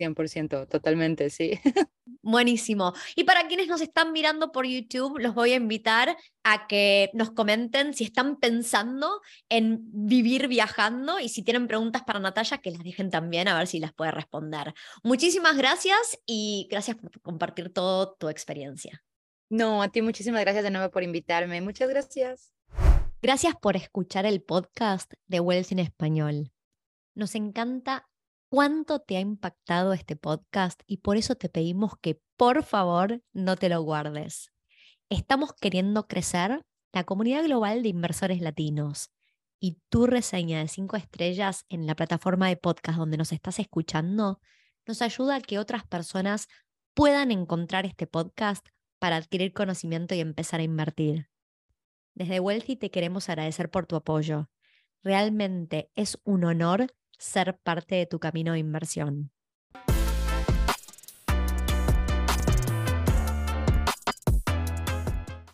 100%, 0.00 0.68
totalmente, 0.68 1.30
sí. 1.30 1.60
Buenísimo. 2.22 2.92
Y 3.16 3.24
para 3.24 3.46
quienes 3.46 3.68
nos 3.68 3.80
están 3.80 4.12
mirando 4.12 4.52
por 4.52 4.66
YouTube, 4.66 5.18
los 5.18 5.34
voy 5.34 5.52
a 5.52 5.56
invitar 5.56 6.16
a 6.42 6.66
que 6.66 7.10
nos 7.14 7.30
comenten 7.30 7.94
si 7.94 8.04
están 8.04 8.38
pensando 8.38 9.20
en 9.48 9.80
vivir 9.92 10.48
viajando 10.48 11.18
y 11.18 11.28
si 11.28 11.42
tienen 11.42 11.66
preguntas 11.66 12.02
para 12.02 12.18
Natalia, 12.18 12.58
que 12.58 12.70
las 12.70 12.82
dejen 12.82 13.10
también 13.10 13.48
a 13.48 13.56
ver 13.56 13.66
si 13.66 13.78
las 13.78 13.92
puede 13.92 14.10
responder. 14.10 14.74
Muchísimas 15.02 15.56
gracias 15.56 16.18
y 16.26 16.68
gracias 16.70 16.96
por 16.96 17.20
compartir 17.20 17.72
toda 17.72 18.14
tu 18.16 18.28
experiencia. 18.28 19.02
No, 19.48 19.82
a 19.82 19.88
ti 19.88 20.02
muchísimas 20.02 20.42
gracias 20.42 20.64
de 20.64 20.70
nuevo 20.70 20.90
por 20.90 21.02
invitarme. 21.02 21.60
Muchas 21.60 21.88
gracias. 21.88 22.52
Gracias 23.22 23.54
por 23.56 23.76
escuchar 23.76 24.26
el 24.26 24.42
podcast 24.42 25.12
de 25.26 25.40
Wells 25.40 25.72
en 25.72 25.78
Español. 25.78 26.52
Nos 27.14 27.34
encanta 27.34 28.09
cuánto 28.50 28.98
te 28.98 29.16
ha 29.16 29.20
impactado 29.20 29.92
este 29.92 30.16
podcast 30.16 30.82
y 30.86 30.98
por 30.98 31.16
eso 31.16 31.36
te 31.36 31.48
pedimos 31.48 31.92
que 32.02 32.20
por 32.36 32.64
favor 32.64 33.22
no 33.32 33.56
te 33.56 33.68
lo 33.68 33.80
guardes. 33.80 34.52
Estamos 35.08 35.52
queriendo 35.54 36.08
crecer 36.08 36.66
la 36.92 37.04
comunidad 37.04 37.44
global 37.44 37.82
de 37.84 37.90
inversores 37.90 38.40
latinos 38.40 39.12
y 39.60 39.78
tu 39.88 40.06
reseña 40.06 40.58
de 40.58 40.68
cinco 40.68 40.96
estrellas 40.96 41.64
en 41.68 41.86
la 41.86 41.94
plataforma 41.94 42.48
de 42.48 42.56
podcast 42.56 42.98
donde 42.98 43.16
nos 43.16 43.32
estás 43.32 43.60
escuchando 43.60 44.40
nos 44.84 45.00
ayuda 45.00 45.36
a 45.36 45.40
que 45.40 45.60
otras 45.60 45.86
personas 45.86 46.48
puedan 46.94 47.30
encontrar 47.30 47.86
este 47.86 48.08
podcast 48.08 48.66
para 48.98 49.16
adquirir 49.16 49.52
conocimiento 49.52 50.16
y 50.16 50.20
empezar 50.20 50.58
a 50.58 50.64
invertir. 50.64 51.30
Desde 52.14 52.40
Wealthy 52.40 52.74
te 52.74 52.90
queremos 52.90 53.28
agradecer 53.28 53.70
por 53.70 53.86
tu 53.86 53.94
apoyo. 53.94 54.50
Realmente 55.04 55.92
es 55.94 56.18
un 56.24 56.44
honor 56.44 56.88
ser 57.20 57.56
parte 57.58 57.94
de 57.96 58.06
tu 58.06 58.18
camino 58.18 58.52
de 58.54 58.58
inversión. 58.60 59.30